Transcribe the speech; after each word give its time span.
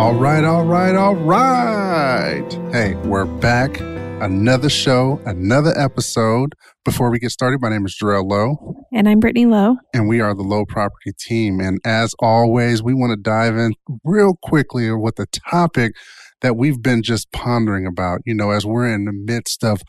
All 0.00 0.14
right, 0.14 0.44
all 0.44 0.64
right, 0.64 0.94
all 0.94 1.14
right. 1.14 2.50
Hey, 2.72 2.94
we're 3.04 3.26
back. 3.26 3.78
Another 3.80 4.70
show, 4.70 5.20
another 5.26 5.78
episode. 5.78 6.54
Before 6.86 7.10
we 7.10 7.18
get 7.18 7.32
started, 7.32 7.60
my 7.60 7.68
name 7.68 7.84
is 7.84 7.98
Jarrell 8.02 8.26
Lowe. 8.26 8.76
And 8.94 9.06
I'm 9.06 9.20
Brittany 9.20 9.44
Lowe. 9.44 9.76
And 9.92 10.08
we 10.08 10.22
are 10.22 10.34
the 10.34 10.42
Low 10.42 10.64
Property 10.64 11.12
Team. 11.18 11.60
And 11.60 11.80
as 11.84 12.14
always, 12.18 12.82
we 12.82 12.94
want 12.94 13.10
to 13.10 13.16
dive 13.18 13.58
in 13.58 13.74
real 14.02 14.38
quickly 14.42 14.90
with 14.90 15.16
the 15.16 15.26
topic 15.26 15.92
that 16.40 16.56
we've 16.56 16.80
been 16.82 17.02
just 17.02 17.30
pondering 17.32 17.86
about. 17.86 18.20
You 18.24 18.34
know, 18.34 18.50
as 18.50 18.64
we're 18.64 18.92
in 18.92 19.04
the 19.04 19.12
midst 19.12 19.64
of 19.64 19.82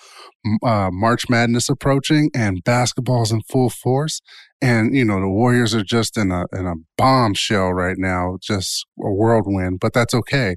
uh, 0.63 0.89
March 0.91 1.29
Madness 1.29 1.69
approaching 1.69 2.29
and 2.33 2.63
basketball's 2.63 3.31
in 3.31 3.41
full 3.49 3.69
force, 3.69 4.21
and 4.61 4.95
you 4.95 5.05
know 5.05 5.19
the 5.19 5.29
Warriors 5.29 5.73
are 5.73 5.83
just 5.83 6.17
in 6.17 6.31
a 6.31 6.45
in 6.53 6.65
a 6.65 6.75
bombshell 6.97 7.73
right 7.73 7.97
now, 7.97 8.37
just 8.41 8.85
a 8.99 9.11
whirlwind. 9.11 9.79
But 9.79 9.93
that's 9.93 10.13
okay. 10.13 10.55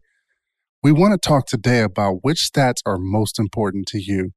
We 0.83 0.93
want 0.93 1.13
to 1.13 1.29
talk 1.29 1.47
today 1.47 1.81
about 1.81 2.19
which 2.23 2.41
stats 2.41 2.81
are 2.85 2.99
most 2.99 3.39
important 3.39 3.87
to 3.89 3.99
you. 3.99 4.33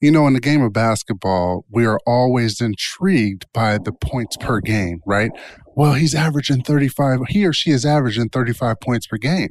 You 0.00 0.10
know, 0.10 0.26
in 0.26 0.32
the 0.34 0.40
game 0.40 0.62
of 0.62 0.72
basketball, 0.72 1.64
we 1.70 1.86
are 1.86 1.98
always 2.06 2.60
intrigued 2.60 3.46
by 3.52 3.78
the 3.78 3.92
points 3.92 4.36
per 4.36 4.60
game, 4.60 5.00
right? 5.06 5.30
Well, 5.76 5.94
he's 5.94 6.14
averaging 6.14 6.62
35, 6.62 7.20
he 7.28 7.46
or 7.46 7.52
she 7.52 7.70
is 7.70 7.84
averaging 7.84 8.28
35 8.28 8.80
points 8.80 9.06
per 9.06 9.16
game. 9.16 9.50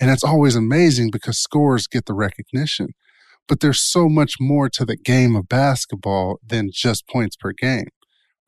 And 0.00 0.10
that's 0.10 0.24
always 0.24 0.56
amazing 0.56 1.10
because 1.10 1.38
scores 1.38 1.86
get 1.86 2.06
the 2.06 2.14
recognition. 2.14 2.88
But 3.48 3.60
there's 3.60 3.80
so 3.80 4.08
much 4.08 4.34
more 4.40 4.68
to 4.70 4.84
the 4.84 4.96
game 4.96 5.36
of 5.36 5.48
basketball 5.48 6.38
than 6.46 6.70
just 6.72 7.08
points 7.08 7.36
per 7.36 7.52
game, 7.52 7.88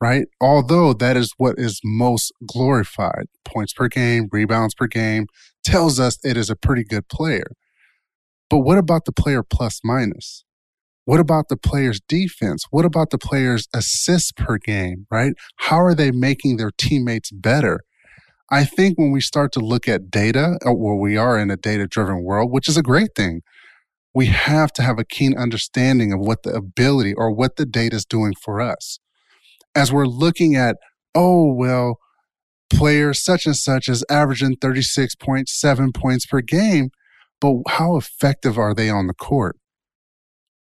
right? 0.01 0.25
Although 0.41 0.93
that 0.93 1.15
is 1.15 1.33
what 1.37 1.55
is 1.57 1.79
most 1.83 2.33
glorified 2.45 3.27
points 3.45 3.73
per 3.73 3.87
game, 3.87 4.27
rebounds 4.31 4.75
per 4.75 4.87
game 4.87 5.27
tells 5.63 5.99
us 5.99 6.17
it 6.23 6.37
is 6.37 6.49
a 6.49 6.55
pretty 6.55 6.83
good 6.83 7.07
player. 7.07 7.51
But 8.49 8.59
what 8.59 8.77
about 8.77 9.05
the 9.05 9.11
player 9.11 9.43
plus 9.43 9.79
minus? 9.83 10.43
What 11.05 11.19
about 11.19 11.47
the 11.49 11.57
player's 11.57 12.01
defense? 12.07 12.65
What 12.69 12.85
about 12.85 13.09
the 13.09 13.17
player's 13.17 13.67
assists 13.73 14.31
per 14.31 14.57
game, 14.57 15.07
right? 15.09 15.33
How 15.55 15.79
are 15.81 15.95
they 15.95 16.11
making 16.11 16.57
their 16.57 16.71
teammates 16.77 17.31
better? 17.31 17.79
I 18.51 18.65
think 18.65 18.97
when 18.97 19.11
we 19.11 19.21
start 19.21 19.51
to 19.53 19.59
look 19.59 19.87
at 19.87 20.09
data, 20.09 20.57
uh, 20.65 20.73
where 20.73 20.95
we 20.95 21.17
are 21.17 21.37
in 21.37 21.51
a 21.51 21.57
data 21.57 21.85
driven 21.87 22.23
world, 22.23 22.51
which 22.51 22.67
is 22.67 22.77
a 22.77 22.83
great 22.83 23.11
thing. 23.15 23.41
We 24.13 24.25
have 24.27 24.73
to 24.73 24.81
have 24.81 24.97
a 24.97 25.05
keen 25.05 25.37
understanding 25.37 26.11
of 26.11 26.19
what 26.19 26.41
the 26.41 26.51
ability 26.51 27.13
or 27.13 27.31
what 27.31 27.57
the 27.57 27.65
data 27.65 27.95
is 27.95 28.05
doing 28.05 28.33
for 28.33 28.59
us. 28.59 28.99
As 29.75 29.93
we're 29.93 30.07
looking 30.07 30.55
at, 30.55 30.77
oh, 31.13 31.53
well, 31.53 31.99
player 32.71 33.13
such 33.13 33.45
and 33.45 33.55
such 33.55 33.87
is 33.87 34.03
averaging 34.09 34.55
36.7 34.55 35.93
points 35.93 36.25
per 36.25 36.41
game, 36.41 36.89
but 37.39 37.55
how 37.67 37.97
effective 37.97 38.57
are 38.57 38.73
they 38.73 38.89
on 38.89 39.05
the 39.05 39.13
court? 39.13 39.57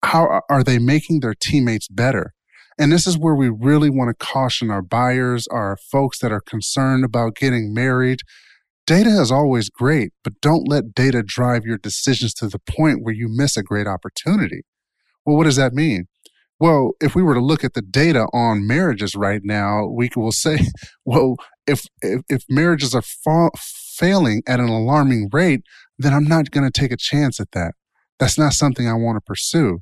How 0.04 0.42
are 0.50 0.64
they 0.64 0.78
making 0.78 1.20
their 1.20 1.34
teammates 1.34 1.88
better? 1.88 2.34
And 2.78 2.92
this 2.92 3.06
is 3.06 3.16
where 3.16 3.34
we 3.34 3.48
really 3.48 3.88
want 3.88 4.08
to 4.08 4.24
caution 4.24 4.70
our 4.70 4.82
buyers, 4.82 5.46
our 5.48 5.76
folks 5.76 6.18
that 6.18 6.32
are 6.32 6.42
concerned 6.42 7.04
about 7.04 7.36
getting 7.36 7.72
married. 7.72 8.20
Data 8.86 9.10
is 9.10 9.32
always 9.32 9.70
great, 9.70 10.12
but 10.22 10.40
don't 10.40 10.68
let 10.68 10.94
data 10.94 11.22
drive 11.22 11.64
your 11.64 11.78
decisions 11.78 12.32
to 12.34 12.48
the 12.48 12.60
point 12.60 13.02
where 13.02 13.14
you 13.14 13.28
miss 13.28 13.56
a 13.56 13.62
great 13.62 13.86
opportunity. 13.86 14.62
Well, 15.24 15.36
what 15.36 15.44
does 15.44 15.56
that 15.56 15.72
mean? 15.72 16.06
Well, 16.60 16.92
if 17.00 17.14
we 17.14 17.22
were 17.22 17.34
to 17.34 17.40
look 17.40 17.64
at 17.64 17.74
the 17.74 17.82
data 17.82 18.26
on 18.32 18.66
marriages 18.66 19.14
right 19.14 19.40
now, 19.42 19.86
we 19.86 20.08
will 20.14 20.32
say, 20.32 20.58
well, 21.04 21.36
if 21.66 21.84
if, 22.00 22.22
if 22.28 22.44
marriages 22.48 22.94
are 22.94 23.02
fa- 23.02 23.50
failing 23.56 24.42
at 24.46 24.60
an 24.60 24.68
alarming 24.68 25.28
rate, 25.32 25.62
then 25.98 26.14
I'm 26.14 26.24
not 26.24 26.50
going 26.50 26.70
to 26.70 26.80
take 26.80 26.92
a 26.92 26.96
chance 26.96 27.40
at 27.40 27.52
that. 27.52 27.74
That's 28.18 28.38
not 28.38 28.52
something 28.52 28.88
I 28.88 28.94
want 28.94 29.16
to 29.16 29.20
pursue. 29.20 29.80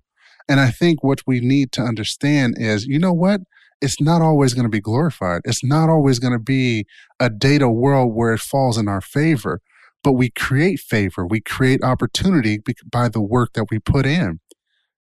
And 0.49 0.61
I 0.61 0.71
think 0.71 1.03
what 1.03 1.21
we 1.27 1.41
need 1.41 1.73
to 1.73 1.83
understand 1.83 2.57
is, 2.59 2.87
you 2.87 2.99
know 2.99 3.13
what? 3.13 3.41
It's 3.81 4.01
not 4.01 4.23
always 4.23 4.55
going 4.55 4.65
to 4.65 4.71
be 4.71 4.81
glorified. 4.81 5.43
It's 5.45 5.65
not 5.65 5.89
always 5.89 6.19
going 6.19 6.33
to 6.33 6.39
be 6.39 6.87
a 7.21 7.29
data 7.29 7.69
world 7.69 8.15
where 8.15 8.33
it 8.33 8.41
falls 8.41 8.79
in 8.79 8.89
our 8.89 9.01
favor, 9.01 9.61
but 10.03 10.13
we 10.13 10.31
create 10.31 10.81
favor. 10.81 11.27
We 11.27 11.41
create 11.41 11.83
opportunity 11.83 12.61
by 12.91 13.09
the 13.09 13.23
work 13.23 13.53
that 13.55 13.67
we 13.71 13.79
put 13.79 14.07
in. 14.07 14.41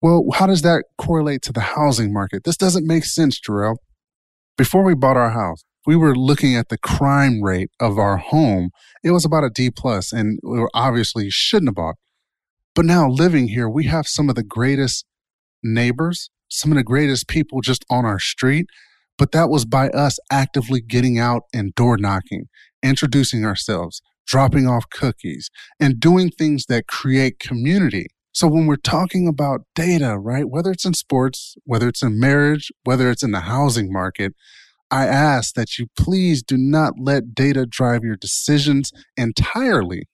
Well, 0.00 0.26
how 0.34 0.46
does 0.46 0.62
that 0.62 0.84
correlate 0.98 1.42
to 1.42 1.52
the 1.52 1.60
housing 1.60 2.12
market? 2.12 2.44
This 2.44 2.56
doesn't 2.56 2.86
make 2.86 3.04
sense, 3.04 3.40
Jarrell. 3.40 3.76
Before 4.56 4.82
we 4.82 4.94
bought 4.94 5.16
our 5.16 5.30
house, 5.30 5.64
we 5.86 5.96
were 5.96 6.14
looking 6.14 6.54
at 6.54 6.68
the 6.68 6.78
crime 6.78 7.42
rate 7.42 7.70
of 7.80 7.98
our 7.98 8.16
home. 8.16 8.70
It 9.02 9.10
was 9.10 9.24
about 9.24 9.44
a 9.44 9.50
D 9.50 9.70
plus, 9.70 10.12
and 10.12 10.38
we 10.42 10.66
obviously 10.74 11.28
shouldn't 11.30 11.68
have 11.68 11.74
bought. 11.74 11.96
But 12.74 12.84
now 12.84 13.08
living 13.08 13.48
here, 13.48 13.68
we 13.68 13.84
have 13.86 14.06
some 14.06 14.28
of 14.28 14.34
the 14.34 14.42
greatest 14.42 15.04
neighbors, 15.62 16.30
some 16.48 16.70
of 16.70 16.76
the 16.76 16.84
greatest 16.84 17.28
people 17.28 17.60
just 17.60 17.84
on 17.90 18.04
our 18.04 18.18
street. 18.18 18.66
But 19.18 19.32
that 19.32 19.50
was 19.50 19.64
by 19.64 19.88
us 19.90 20.18
actively 20.30 20.80
getting 20.80 21.18
out 21.18 21.42
and 21.52 21.74
door 21.74 21.96
knocking, 21.98 22.48
introducing 22.82 23.44
ourselves, 23.44 24.00
dropping 24.26 24.66
off 24.66 24.88
cookies, 24.90 25.50
and 25.78 26.00
doing 26.00 26.30
things 26.30 26.66
that 26.66 26.86
create 26.86 27.38
community. 27.38 28.06
So 28.32 28.48
when 28.48 28.66
we're 28.66 28.76
talking 28.76 29.28
about 29.28 29.66
data, 29.74 30.18
right, 30.18 30.48
whether 30.48 30.70
it's 30.70 30.86
in 30.86 30.94
sports, 30.94 31.54
whether 31.64 31.88
it's 31.88 32.02
in 32.02 32.18
marriage, 32.18 32.72
whether 32.84 33.10
it's 33.10 33.22
in 33.22 33.32
the 33.32 33.40
housing 33.40 33.92
market, 33.92 34.34
I 34.90 35.06
ask 35.06 35.54
that 35.54 35.78
you 35.78 35.86
please 35.98 36.42
do 36.42 36.56
not 36.56 36.94
let 36.98 37.34
data 37.34 37.66
drive 37.66 38.04
your 38.04 38.16
decisions 38.16 38.90
entirely. 39.16 40.08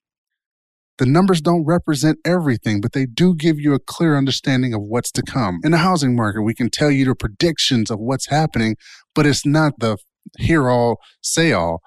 The 0.98 1.06
numbers 1.06 1.40
don't 1.40 1.64
represent 1.64 2.18
everything, 2.24 2.80
but 2.80 2.92
they 2.92 3.06
do 3.06 3.34
give 3.34 3.60
you 3.60 3.72
a 3.72 3.78
clear 3.78 4.16
understanding 4.16 4.74
of 4.74 4.82
what's 4.82 5.12
to 5.12 5.22
come. 5.22 5.60
In 5.62 5.70
the 5.70 5.78
housing 5.78 6.16
market, 6.16 6.42
we 6.42 6.54
can 6.54 6.70
tell 6.70 6.90
you 6.90 7.04
the 7.04 7.14
predictions 7.14 7.90
of 7.90 8.00
what's 8.00 8.26
happening, 8.26 8.76
but 9.14 9.24
it's 9.24 9.46
not 9.46 9.74
the 9.78 9.96
hear 10.38 10.68
all, 10.68 10.98
say 11.22 11.52
all. 11.52 11.80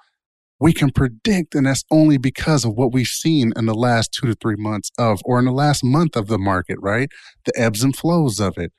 We 0.61 0.73
can 0.73 0.91
predict, 0.91 1.55
and 1.55 1.65
that's 1.65 1.83
only 1.91 2.17
because 2.17 2.63
of 2.63 2.73
what 2.75 2.93
we've 2.93 3.07
seen 3.07 3.51
in 3.57 3.65
the 3.65 3.73
last 3.73 4.13
two 4.13 4.27
to 4.27 4.35
three 4.35 4.55
months 4.57 4.91
of, 4.97 5.19
or 5.25 5.39
in 5.39 5.45
the 5.45 5.51
last 5.51 5.83
month 5.83 6.15
of 6.15 6.27
the 6.27 6.37
market, 6.37 6.77
right? 6.81 7.09
The 7.45 7.53
ebbs 7.59 7.83
and 7.83 7.95
flows 7.95 8.39
of 8.39 8.57
it. 8.57 8.71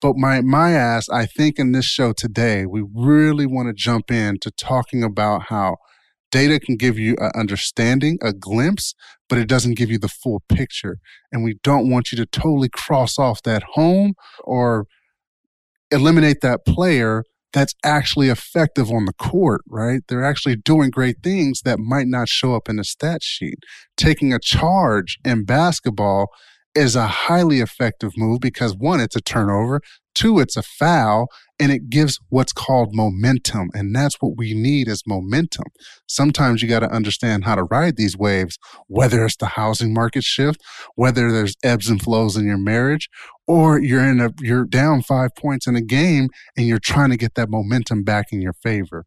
But 0.00 0.16
my 0.16 0.40
my 0.40 0.72
ass, 0.72 1.08
I 1.08 1.26
think 1.26 1.58
in 1.58 1.72
this 1.72 1.86
show 1.86 2.12
today, 2.12 2.64
we 2.64 2.84
really 2.94 3.46
want 3.46 3.68
to 3.68 3.74
jump 3.74 4.10
into 4.10 4.50
talking 4.50 5.02
about 5.02 5.44
how 5.48 5.76
data 6.30 6.60
can 6.60 6.76
give 6.76 6.98
you 6.98 7.16
an 7.18 7.30
understanding, 7.34 8.18
a 8.22 8.32
glimpse, 8.32 8.94
but 9.28 9.38
it 9.38 9.48
doesn't 9.48 9.74
give 9.74 9.90
you 9.90 9.98
the 9.98 10.08
full 10.08 10.42
picture. 10.48 10.98
And 11.32 11.42
we 11.44 11.58
don't 11.62 11.90
want 11.90 12.12
you 12.12 12.16
to 12.18 12.26
totally 12.26 12.68
cross 12.68 13.18
off 13.18 13.42
that 13.42 13.62
home 13.74 14.14
or 14.44 14.86
eliminate 15.90 16.40
that 16.42 16.64
player 16.66 17.24
that's 17.52 17.74
actually 17.84 18.28
effective 18.28 18.90
on 18.90 19.06
the 19.06 19.14
court, 19.14 19.62
right? 19.68 20.02
They're 20.08 20.24
actually 20.24 20.56
doing 20.56 20.90
great 20.90 21.16
things 21.22 21.62
that 21.62 21.78
might 21.78 22.06
not 22.06 22.28
show 22.28 22.54
up 22.54 22.68
in 22.68 22.76
the 22.76 22.84
stat 22.84 23.22
sheet. 23.22 23.58
Taking 23.96 24.32
a 24.32 24.38
charge 24.38 25.18
in 25.24 25.44
basketball 25.44 26.26
is 26.76 26.94
a 26.94 27.06
highly 27.06 27.60
effective 27.60 28.12
move 28.16 28.40
because 28.40 28.76
one, 28.76 29.00
it's 29.00 29.16
a 29.16 29.20
turnover. 29.20 29.80
Two, 30.14 30.38
it's 30.38 30.56
a 30.56 30.62
foul 30.62 31.28
and 31.58 31.72
it 31.72 31.90
gives 31.90 32.18
what's 32.28 32.52
called 32.52 32.94
momentum. 32.94 33.70
And 33.74 33.94
that's 33.94 34.16
what 34.20 34.36
we 34.36 34.54
need 34.54 34.88
is 34.88 35.02
momentum. 35.06 35.66
Sometimes 36.06 36.62
you 36.62 36.68
got 36.68 36.80
to 36.80 36.90
understand 36.90 37.44
how 37.44 37.54
to 37.54 37.64
ride 37.64 37.96
these 37.96 38.16
waves, 38.16 38.58
whether 38.88 39.24
it's 39.24 39.36
the 39.36 39.46
housing 39.46 39.92
market 39.92 40.24
shift, 40.24 40.62
whether 40.94 41.32
there's 41.32 41.56
ebbs 41.64 41.88
and 41.88 42.00
flows 42.00 42.36
in 42.36 42.46
your 42.46 42.58
marriage, 42.58 43.08
or 43.46 43.80
you're 43.80 44.06
in 44.06 44.20
a, 44.20 44.30
you're 44.40 44.64
down 44.64 45.02
five 45.02 45.30
points 45.34 45.66
in 45.66 45.76
a 45.76 45.82
game 45.82 46.28
and 46.56 46.66
you're 46.66 46.78
trying 46.78 47.10
to 47.10 47.16
get 47.16 47.34
that 47.34 47.50
momentum 47.50 48.02
back 48.02 48.26
in 48.32 48.40
your 48.40 48.54
favor. 48.54 49.04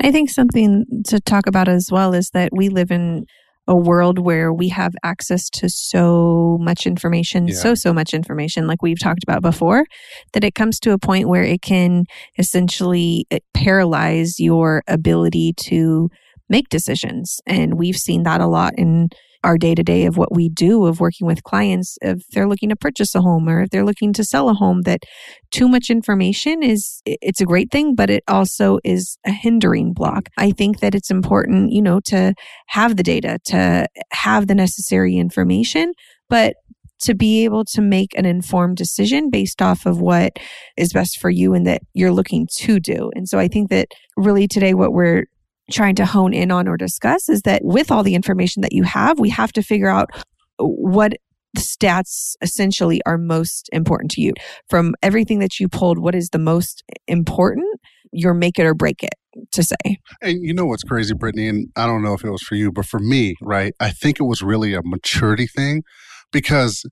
I 0.00 0.10
think 0.10 0.30
something 0.30 0.84
to 1.06 1.20
talk 1.20 1.46
about 1.46 1.68
as 1.68 1.88
well 1.90 2.14
is 2.14 2.30
that 2.30 2.50
we 2.52 2.68
live 2.68 2.90
in 2.90 3.26
a 3.68 3.76
world 3.76 4.18
where 4.18 4.52
we 4.52 4.68
have 4.68 4.92
access 5.04 5.48
to 5.48 5.68
so 5.68 6.58
much 6.60 6.86
information, 6.86 7.48
yeah. 7.48 7.54
so, 7.54 7.74
so 7.74 7.92
much 7.92 8.12
information, 8.12 8.66
like 8.66 8.82
we've 8.82 9.00
talked 9.00 9.22
about 9.22 9.42
before, 9.42 9.84
that 10.32 10.44
it 10.44 10.54
comes 10.54 10.80
to 10.80 10.92
a 10.92 10.98
point 10.98 11.28
where 11.28 11.44
it 11.44 11.62
can 11.62 12.04
essentially 12.38 13.26
eh, 13.30 13.38
paralyze 13.54 14.40
your 14.40 14.82
ability 14.88 15.52
to 15.56 16.08
make 16.48 16.68
decisions. 16.68 17.40
And 17.46 17.74
we've 17.74 17.96
seen 17.96 18.24
that 18.24 18.40
a 18.40 18.46
lot 18.46 18.74
in 18.76 19.08
our 19.44 19.58
day 19.58 19.74
to 19.74 19.82
day 19.82 20.06
of 20.06 20.16
what 20.16 20.34
we 20.34 20.48
do 20.48 20.86
of 20.86 21.00
working 21.00 21.26
with 21.26 21.42
clients 21.42 21.98
if 22.02 22.26
they're 22.28 22.48
looking 22.48 22.68
to 22.68 22.76
purchase 22.76 23.14
a 23.14 23.20
home 23.20 23.48
or 23.48 23.62
if 23.62 23.70
they're 23.70 23.84
looking 23.84 24.12
to 24.12 24.24
sell 24.24 24.48
a 24.48 24.54
home 24.54 24.82
that 24.82 25.04
too 25.50 25.68
much 25.68 25.90
information 25.90 26.62
is 26.62 27.02
it's 27.04 27.40
a 27.40 27.46
great 27.46 27.70
thing 27.70 27.94
but 27.94 28.10
it 28.10 28.22
also 28.28 28.78
is 28.84 29.18
a 29.26 29.30
hindering 29.30 29.92
block 29.92 30.28
i 30.38 30.50
think 30.50 30.80
that 30.80 30.94
it's 30.94 31.10
important 31.10 31.72
you 31.72 31.82
know 31.82 32.00
to 32.00 32.34
have 32.68 32.96
the 32.96 33.02
data 33.02 33.38
to 33.44 33.86
have 34.12 34.46
the 34.46 34.54
necessary 34.54 35.16
information 35.16 35.92
but 36.28 36.54
to 37.02 37.14
be 37.14 37.44
able 37.44 37.64
to 37.64 37.80
make 37.80 38.16
an 38.16 38.24
informed 38.24 38.76
decision 38.76 39.28
based 39.28 39.60
off 39.60 39.86
of 39.86 40.00
what 40.00 40.38
is 40.76 40.92
best 40.92 41.18
for 41.18 41.30
you 41.30 41.52
and 41.52 41.66
that 41.66 41.82
you're 41.94 42.12
looking 42.12 42.46
to 42.58 42.78
do. 42.78 43.10
And 43.14 43.28
so 43.28 43.38
I 43.38 43.48
think 43.48 43.70
that 43.70 43.88
really 44.16 44.46
today, 44.46 44.72
what 44.72 44.92
we're 44.92 45.26
trying 45.72 45.94
to 45.96 46.06
hone 46.06 46.32
in 46.32 46.50
on 46.50 46.68
or 46.68 46.76
discuss 46.76 47.28
is 47.28 47.42
that 47.42 47.62
with 47.64 47.90
all 47.90 48.02
the 48.02 48.14
information 48.14 48.62
that 48.62 48.72
you 48.72 48.84
have, 48.84 49.18
we 49.18 49.30
have 49.30 49.52
to 49.52 49.62
figure 49.62 49.88
out 49.88 50.10
what 50.58 51.14
stats 51.58 52.34
essentially 52.40 53.00
are 53.04 53.18
most 53.18 53.68
important 53.72 54.10
to 54.12 54.20
you. 54.20 54.32
From 54.68 54.94
everything 55.02 55.38
that 55.40 55.60
you 55.60 55.68
pulled, 55.68 55.98
what 55.98 56.14
is 56.14 56.30
the 56.30 56.38
most 56.38 56.82
important? 57.06 57.66
Your 58.12 58.34
make 58.34 58.58
it 58.58 58.66
or 58.66 58.74
break 58.74 59.02
it 59.02 59.14
to 59.52 59.62
say. 59.62 59.98
And 60.20 60.38
you 60.42 60.54
know 60.54 60.66
what's 60.66 60.82
crazy, 60.82 61.14
Brittany? 61.14 61.48
And 61.48 61.68
I 61.76 61.86
don't 61.86 62.02
know 62.02 62.14
if 62.14 62.24
it 62.24 62.30
was 62.30 62.42
for 62.42 62.54
you, 62.54 62.70
but 62.70 62.86
for 62.86 63.00
me, 63.00 63.34
right? 63.42 63.74
I 63.80 63.90
think 63.90 64.20
it 64.20 64.24
was 64.24 64.42
really 64.42 64.74
a 64.74 64.82
maturity 64.84 65.46
thing 65.46 65.82
because 66.30 66.84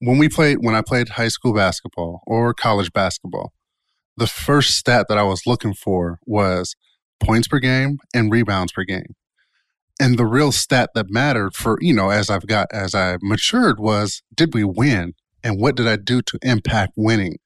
when 0.00 0.18
we 0.18 0.28
played, 0.28 0.58
when 0.60 0.74
I 0.74 0.82
played 0.82 1.10
high 1.10 1.28
school 1.28 1.54
basketball 1.54 2.20
or 2.26 2.52
college 2.54 2.92
basketball, 2.92 3.52
the 4.16 4.26
first 4.26 4.76
stat 4.76 5.06
that 5.08 5.18
I 5.18 5.22
was 5.22 5.42
looking 5.46 5.74
for 5.74 6.18
was 6.26 6.74
points 7.24 7.48
per 7.48 7.58
game 7.58 7.98
and 8.14 8.30
rebounds 8.30 8.72
per 8.72 8.84
game. 8.84 9.14
And 10.00 10.18
the 10.18 10.26
real 10.26 10.52
stat 10.52 10.90
that 10.94 11.06
mattered 11.08 11.54
for, 11.54 11.78
you 11.80 11.94
know, 11.94 12.10
as 12.10 12.28
I've 12.28 12.46
got, 12.46 12.68
as 12.72 12.94
I 12.94 13.18
matured 13.22 13.78
was 13.78 14.22
did 14.34 14.54
we 14.54 14.64
win? 14.64 15.14
And 15.42 15.60
what 15.60 15.76
did 15.76 15.86
I 15.86 15.96
do 15.96 16.22
to 16.22 16.38
impact 16.42 16.94
winning? 16.96 17.36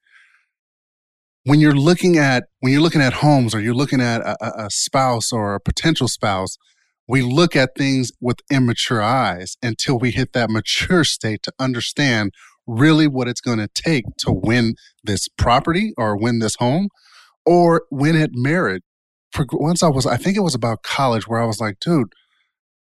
When 1.44 1.60
you're 1.60 1.74
looking 1.74 2.16
at, 2.16 2.44
when 2.60 2.72
you're 2.72 2.82
looking 2.82 3.00
at 3.00 3.14
homes 3.14 3.54
or 3.54 3.60
you're 3.60 3.74
looking 3.74 4.00
at 4.00 4.20
a, 4.20 4.64
a 4.64 4.70
spouse 4.70 5.32
or 5.32 5.54
a 5.54 5.60
potential 5.60 6.08
spouse, 6.08 6.56
we 7.06 7.22
look 7.22 7.56
at 7.56 7.74
things 7.76 8.12
with 8.20 8.40
immature 8.50 9.02
eyes 9.02 9.56
until 9.62 9.98
we 9.98 10.10
hit 10.10 10.32
that 10.34 10.50
mature 10.50 11.04
state 11.04 11.42
to 11.42 11.52
understand 11.58 12.32
really 12.66 13.08
what 13.08 13.28
it's 13.28 13.40
going 13.40 13.58
to 13.58 13.68
take 13.74 14.04
to 14.18 14.30
win 14.30 14.74
this 15.02 15.26
property 15.38 15.92
or 15.96 16.16
win 16.16 16.38
this 16.38 16.54
home 16.58 16.88
or 17.46 17.84
win 17.90 18.14
at 18.14 18.30
marriage 18.32 18.82
for 19.32 19.46
once 19.52 19.82
I 19.82 19.88
was, 19.88 20.06
I 20.06 20.16
think 20.16 20.36
it 20.36 20.42
was 20.42 20.54
about 20.54 20.82
college 20.82 21.28
where 21.28 21.40
I 21.40 21.46
was 21.46 21.60
like, 21.60 21.80
dude, 21.80 22.12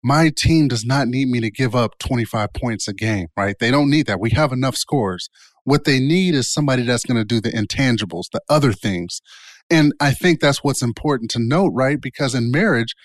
my 0.04 0.32
team 0.36 0.68
does 0.68 0.86
not 0.86 1.08
need 1.08 1.28
me 1.28 1.40
to 1.42 1.52
give 1.52 1.76
up 1.76 1.98
25 2.00 2.54
points 2.54 2.88
a 2.88 2.94
game, 2.94 3.28
right? 3.36 3.56
They 3.60 3.72
don't 3.72 3.90
need 3.90 4.08
that. 4.08 4.20
We 4.20 4.30
have 4.32 4.52
enough 4.52 4.76
scores. 4.76 5.30
What 5.64 5.84
they 5.84 6.00
need 6.00 6.34
is 6.34 6.52
somebody 6.52 6.84
that's 6.84 7.04
going 7.04 7.18
to 7.18 7.26
do 7.26 7.42
the 7.42 7.52
intangibles, 7.52 8.30
the 8.32 8.42
other 8.48 8.72
things. 8.72 9.22
And 9.70 9.94
I 10.00 10.12
think 10.14 10.40
that's 10.40 10.64
what's 10.64 10.82
important 10.82 11.30
to 11.32 11.40
note, 11.40 11.72
right? 11.74 12.00
Because 12.00 12.34
in 12.34 12.52
marriage, 12.52 12.96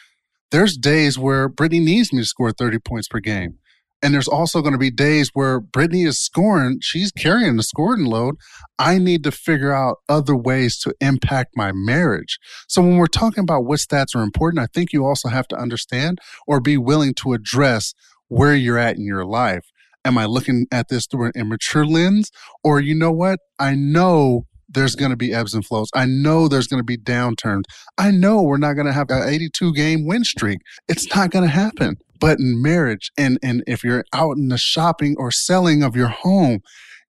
there's 0.52 0.76
days 0.76 1.18
where 1.18 1.48
Brittany 1.48 1.80
needs 1.80 2.12
me 2.12 2.20
to 2.20 2.26
score 2.26 2.52
30 2.52 2.78
points 2.78 3.08
per 3.08 3.18
game. 3.18 3.58
And 4.02 4.12
there's 4.12 4.28
also 4.28 4.60
going 4.60 4.72
to 4.72 4.78
be 4.78 4.90
days 4.90 5.30
where 5.32 5.60
Brittany 5.60 6.02
is 6.02 6.18
scoring, 6.18 6.78
she's 6.80 7.12
carrying 7.12 7.56
the 7.56 7.62
scoring 7.62 8.04
load. 8.04 8.34
I 8.78 8.98
need 8.98 9.22
to 9.24 9.30
figure 9.30 9.72
out 9.72 9.98
other 10.08 10.34
ways 10.34 10.78
to 10.80 10.94
impact 11.00 11.52
my 11.56 11.70
marriage. 11.72 12.38
So 12.68 12.82
when 12.82 12.96
we're 12.96 13.06
talking 13.06 13.42
about 13.42 13.64
what 13.64 13.78
stats 13.78 14.16
are 14.16 14.22
important, 14.22 14.62
I 14.62 14.66
think 14.66 14.92
you 14.92 15.06
also 15.06 15.28
have 15.28 15.46
to 15.48 15.56
understand 15.56 16.18
or 16.46 16.60
be 16.60 16.76
willing 16.76 17.14
to 17.14 17.32
address 17.32 17.94
where 18.28 18.54
you're 18.56 18.78
at 18.78 18.96
in 18.96 19.04
your 19.04 19.24
life. 19.24 19.66
Am 20.04 20.18
I 20.18 20.24
looking 20.24 20.66
at 20.72 20.88
this 20.88 21.06
through 21.06 21.26
an 21.26 21.32
immature 21.36 21.86
lens? 21.86 22.32
Or 22.64 22.80
you 22.80 22.94
know 22.94 23.12
what? 23.12 23.38
I 23.60 23.76
know 23.76 24.46
there's 24.68 24.96
going 24.96 25.10
to 25.10 25.16
be 25.16 25.32
ebbs 25.32 25.54
and 25.54 25.64
flows. 25.64 25.90
I 25.94 26.06
know 26.06 26.48
there's 26.48 26.66
going 26.66 26.80
to 26.80 26.84
be 26.84 26.96
downturns. 26.96 27.62
I 27.98 28.10
know 28.10 28.42
we're 28.42 28.56
not 28.56 28.74
going 28.74 28.86
to 28.86 28.92
have 28.92 29.10
an 29.10 29.28
82 29.28 29.74
game 29.74 30.06
win 30.06 30.24
streak. 30.24 30.58
It's 30.88 31.14
not 31.14 31.30
going 31.30 31.44
to 31.44 31.50
happen. 31.50 31.98
But 32.22 32.38
in 32.38 32.62
marriage, 32.62 33.10
and, 33.18 33.36
and 33.42 33.64
if 33.66 33.82
you're 33.82 34.04
out 34.12 34.36
in 34.36 34.46
the 34.46 34.56
shopping 34.56 35.16
or 35.18 35.32
selling 35.32 35.82
of 35.82 35.96
your 35.96 36.06
home, 36.06 36.60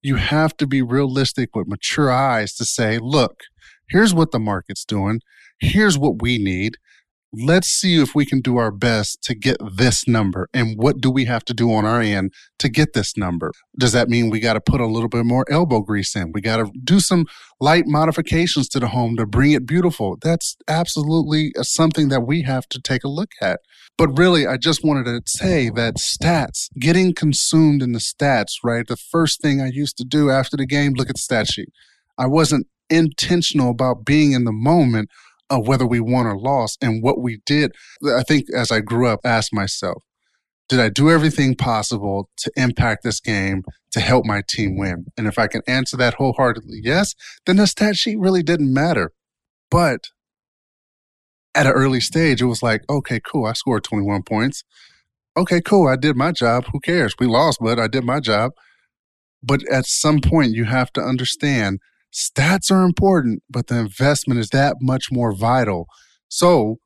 you 0.01 0.15
have 0.15 0.57
to 0.57 0.65
be 0.65 0.81
realistic 0.81 1.55
with 1.55 1.67
mature 1.67 2.11
eyes 2.11 2.55
to 2.55 2.65
say, 2.65 2.97
look, 2.97 3.41
here's 3.89 4.11
what 4.11 4.31
the 4.31 4.39
market's 4.39 4.83
doing. 4.83 5.21
Here's 5.59 5.99
what 5.99 6.23
we 6.23 6.39
need 6.39 6.77
let's 7.33 7.67
see 7.67 7.99
if 7.99 8.13
we 8.13 8.25
can 8.25 8.41
do 8.41 8.57
our 8.57 8.71
best 8.71 9.21
to 9.23 9.33
get 9.33 9.57
this 9.75 10.07
number. 10.07 10.47
And 10.53 10.77
what 10.77 11.01
do 11.01 11.09
we 11.09 11.25
have 11.25 11.43
to 11.45 11.53
do 11.53 11.73
on 11.73 11.85
our 11.85 11.99
end 11.99 12.31
to 12.59 12.69
get 12.69 12.93
this 12.93 13.17
number? 13.17 13.51
Does 13.77 13.91
that 13.93 14.07
mean 14.07 14.29
we 14.29 14.39
got 14.39 14.53
to 14.53 14.61
put 14.61 14.79
a 14.79 14.85
little 14.85 15.09
bit 15.09 15.25
more 15.25 15.45
elbow 15.49 15.81
grease 15.81 16.15
in? 16.15 16.31
We 16.31 16.41
got 16.41 16.57
to 16.57 16.71
do 16.83 16.99
some 16.99 17.25
light 17.59 17.85
modifications 17.87 18.69
to 18.69 18.79
the 18.79 18.87
home 18.87 19.15
to 19.17 19.25
bring 19.25 19.51
it 19.51 19.65
beautiful. 19.65 20.17
That's 20.21 20.55
absolutely 20.67 21.51
uh, 21.57 21.63
something 21.63 22.09
that 22.09 22.21
we 22.21 22.43
have 22.43 22.67
to 22.69 22.79
take 22.79 23.03
a 23.03 23.09
look 23.09 23.31
at. 23.41 23.59
But 23.97 24.17
really 24.17 24.47
i 24.47 24.57
just 24.57 24.83
wanted 24.83 25.05
to 25.05 25.21
say 25.27 25.69
that 25.69 25.95
stats 25.97 26.69
getting 26.79 27.13
consumed 27.13 27.83
in 27.83 27.91
the 27.91 27.99
stats 27.99 28.53
right? 28.63 28.87
The 28.87 28.97
first 28.97 29.39
thing 29.41 29.61
i 29.61 29.67
used 29.67 29.97
to 29.97 30.03
do 30.03 30.31
after 30.31 30.57
the 30.57 30.65
game 30.65 30.93
look 30.93 31.09
at 31.09 31.15
the 31.15 31.21
stat 31.21 31.47
sheet. 31.47 31.69
I 32.17 32.25
wasn't 32.25 32.67
intentional 32.89 33.69
about 33.69 34.05
being 34.05 34.31
in 34.33 34.45
the 34.45 34.51
moment 34.51 35.09
of 35.59 35.67
whether 35.67 35.85
we 35.85 35.99
won 35.99 36.25
or 36.25 36.37
lost 36.37 36.77
and 36.81 37.03
what 37.03 37.21
we 37.21 37.41
did. 37.45 37.71
I 38.05 38.23
think 38.23 38.45
as 38.55 38.71
I 38.71 38.79
grew 38.79 39.07
up, 39.07 39.19
I 39.23 39.29
asked 39.29 39.53
myself, 39.53 40.03
did 40.69 40.79
I 40.79 40.89
do 40.89 41.09
everything 41.09 41.55
possible 41.55 42.29
to 42.37 42.51
impact 42.55 43.03
this 43.03 43.19
game 43.19 43.63
to 43.91 43.99
help 43.99 44.25
my 44.25 44.41
team 44.47 44.77
win? 44.77 45.05
And 45.17 45.27
if 45.27 45.37
I 45.37 45.47
can 45.47 45.61
answer 45.67 45.97
that 45.97 46.15
wholeheartedly 46.15 46.79
yes, 46.83 47.13
then 47.45 47.57
the 47.57 47.67
stat 47.67 47.95
sheet 47.95 48.17
really 48.19 48.43
didn't 48.43 48.73
matter. 48.73 49.11
But 49.69 50.05
at 51.53 51.65
an 51.65 51.73
early 51.73 51.99
stage, 51.99 52.41
it 52.41 52.45
was 52.45 52.63
like, 52.63 52.81
okay, 52.89 53.19
cool, 53.19 53.45
I 53.45 53.53
scored 53.53 53.83
21 53.83 54.23
points. 54.23 54.63
Okay, 55.35 55.61
cool, 55.61 55.87
I 55.87 55.95
did 55.95 56.15
my 56.15 56.31
job. 56.31 56.65
Who 56.71 56.79
cares? 56.79 57.15
We 57.19 57.27
lost, 57.27 57.59
but 57.61 57.79
I 57.79 57.87
did 57.87 58.03
my 58.03 58.19
job. 58.19 58.51
But 59.43 59.67
at 59.69 59.85
some 59.85 60.21
point, 60.21 60.53
you 60.53 60.65
have 60.65 60.91
to 60.93 61.01
understand 61.01 61.79
stats 62.13 62.71
are 62.71 62.83
important, 62.83 63.43
but 63.49 63.67
the 63.67 63.77
investment 63.77 64.39
is 64.39 64.49
that 64.49 64.77
much 64.79 65.11
more 65.11 65.33
vital. 65.35 65.87
So, 66.27 66.77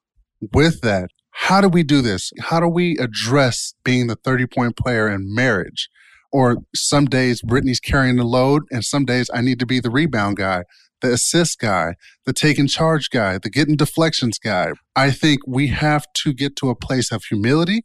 with 0.53 0.81
that, 0.81 1.09
how 1.31 1.61
do 1.61 1.69
we 1.69 1.83
do 1.83 2.01
this? 2.01 2.31
How 2.39 2.59
do 2.59 2.67
we 2.67 2.97
address 2.97 3.73
being 3.83 4.07
the 4.07 4.15
30 4.15 4.47
point 4.47 4.77
player 4.77 5.09
in 5.09 5.33
marriage? 5.33 5.89
Or 6.31 6.57
some 6.75 7.05
days 7.05 7.41
Brittany's 7.41 7.79
carrying 7.79 8.17
the 8.17 8.23
load, 8.23 8.63
and 8.71 8.83
some 8.83 9.05
days 9.05 9.29
I 9.33 9.41
need 9.41 9.59
to 9.59 9.65
be 9.65 9.79
the 9.79 9.89
rebound 9.89 10.37
guy, 10.37 10.63
the 11.01 11.13
assist 11.13 11.59
guy, 11.59 11.93
the 12.25 12.33
taking 12.33 12.67
charge 12.67 13.09
guy, 13.09 13.37
the 13.37 13.49
getting 13.49 13.75
deflections 13.77 14.37
guy. 14.37 14.71
I 14.95 15.11
think 15.11 15.41
we 15.47 15.67
have 15.67 16.05
to 16.23 16.33
get 16.33 16.55
to 16.57 16.69
a 16.69 16.75
place 16.75 17.11
of 17.11 17.23
humility 17.23 17.83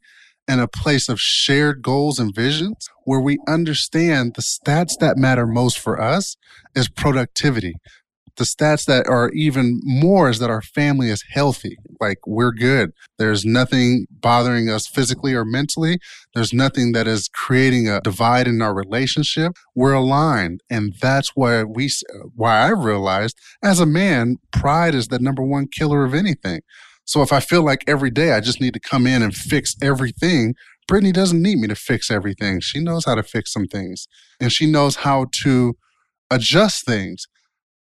and 0.49 0.61
a 0.61 0.69
place 0.69 1.09
of 1.09 1.21
shared 1.21 1.83
goals 1.83 2.19
and 2.19 2.35
visions 2.35 2.89
where 3.05 3.21
we 3.21 3.39
understand 3.47 4.35
the 4.35 4.43
stats 4.43 4.99
that 4.99 5.17
matter 5.17 5.47
most 5.47 5.79
for 5.79 6.01
us 6.01 6.37
is 6.75 6.89
productivity. 6.89 7.75
The 8.37 8.45
stats 8.45 8.87
that 8.87 9.07
are 9.07 9.31
even 9.31 9.81
more 9.83 10.31
is 10.31 10.39
that 10.39 10.49
our 10.49 10.63
family 10.63 11.11
is 11.11 11.23
healthy. 11.31 11.77
Like 12.01 12.19
we're 12.27 12.53
good. 12.53 12.93
There's 13.19 13.45
nothing 13.45 14.07
bothering 14.11 14.71
us 14.71 14.87
physically 14.87 15.35
or 15.35 15.45
mentally. 15.45 15.99
There's 16.35 16.53
nothing 16.53 16.93
that 16.93 17.07
is 17.07 17.29
creating 17.29 17.89
a 17.89 18.01
divide 18.01 18.49
in 18.49 18.63
our 18.63 18.75
relationship. 18.75 19.53
We're 19.75 19.93
aligned. 19.93 20.63
And 20.71 20.95
that's 21.01 21.33
why 21.35 21.63
we, 21.65 21.91
why 22.35 22.61
I 22.61 22.69
realized 22.71 23.39
as 23.63 23.81
a 23.81 23.87
man, 23.87 24.37
pride 24.51 24.95
is 24.95 25.09
the 25.09 25.19
number 25.19 25.43
one 25.43 25.69
killer 25.69 26.05
of 26.05 26.15
anything. 26.15 26.63
So 27.13 27.21
if 27.21 27.31
I 27.31 27.41
feel 27.41 27.63
like 27.63 27.85
every 27.87 28.09
day 28.09 28.33
I 28.33 28.41
just 28.41 28.59
need 28.59 28.73
to 28.73 28.81
come 28.81 29.07
in 29.07 29.21
and 29.21 29.35
fix 29.35 29.77
everything, 29.83 30.55
Brittany 30.89 31.13
doesn't 31.13 31.43
need 31.43 31.59
me 31.59 31.69
to 31.69 31.75
fix 31.75 32.11
everything. 32.11 32.61
She 32.61 32.81
knows 32.81 33.05
how 33.05 33.15
to 33.15 33.23
fix 33.23 33.53
some 33.53 33.67
things 33.67 34.09
and 34.41 34.51
she 34.51 34.65
knows 34.65 34.97
how 34.97 35.27
to 35.43 35.75
adjust 36.31 36.87
things. 36.87 37.27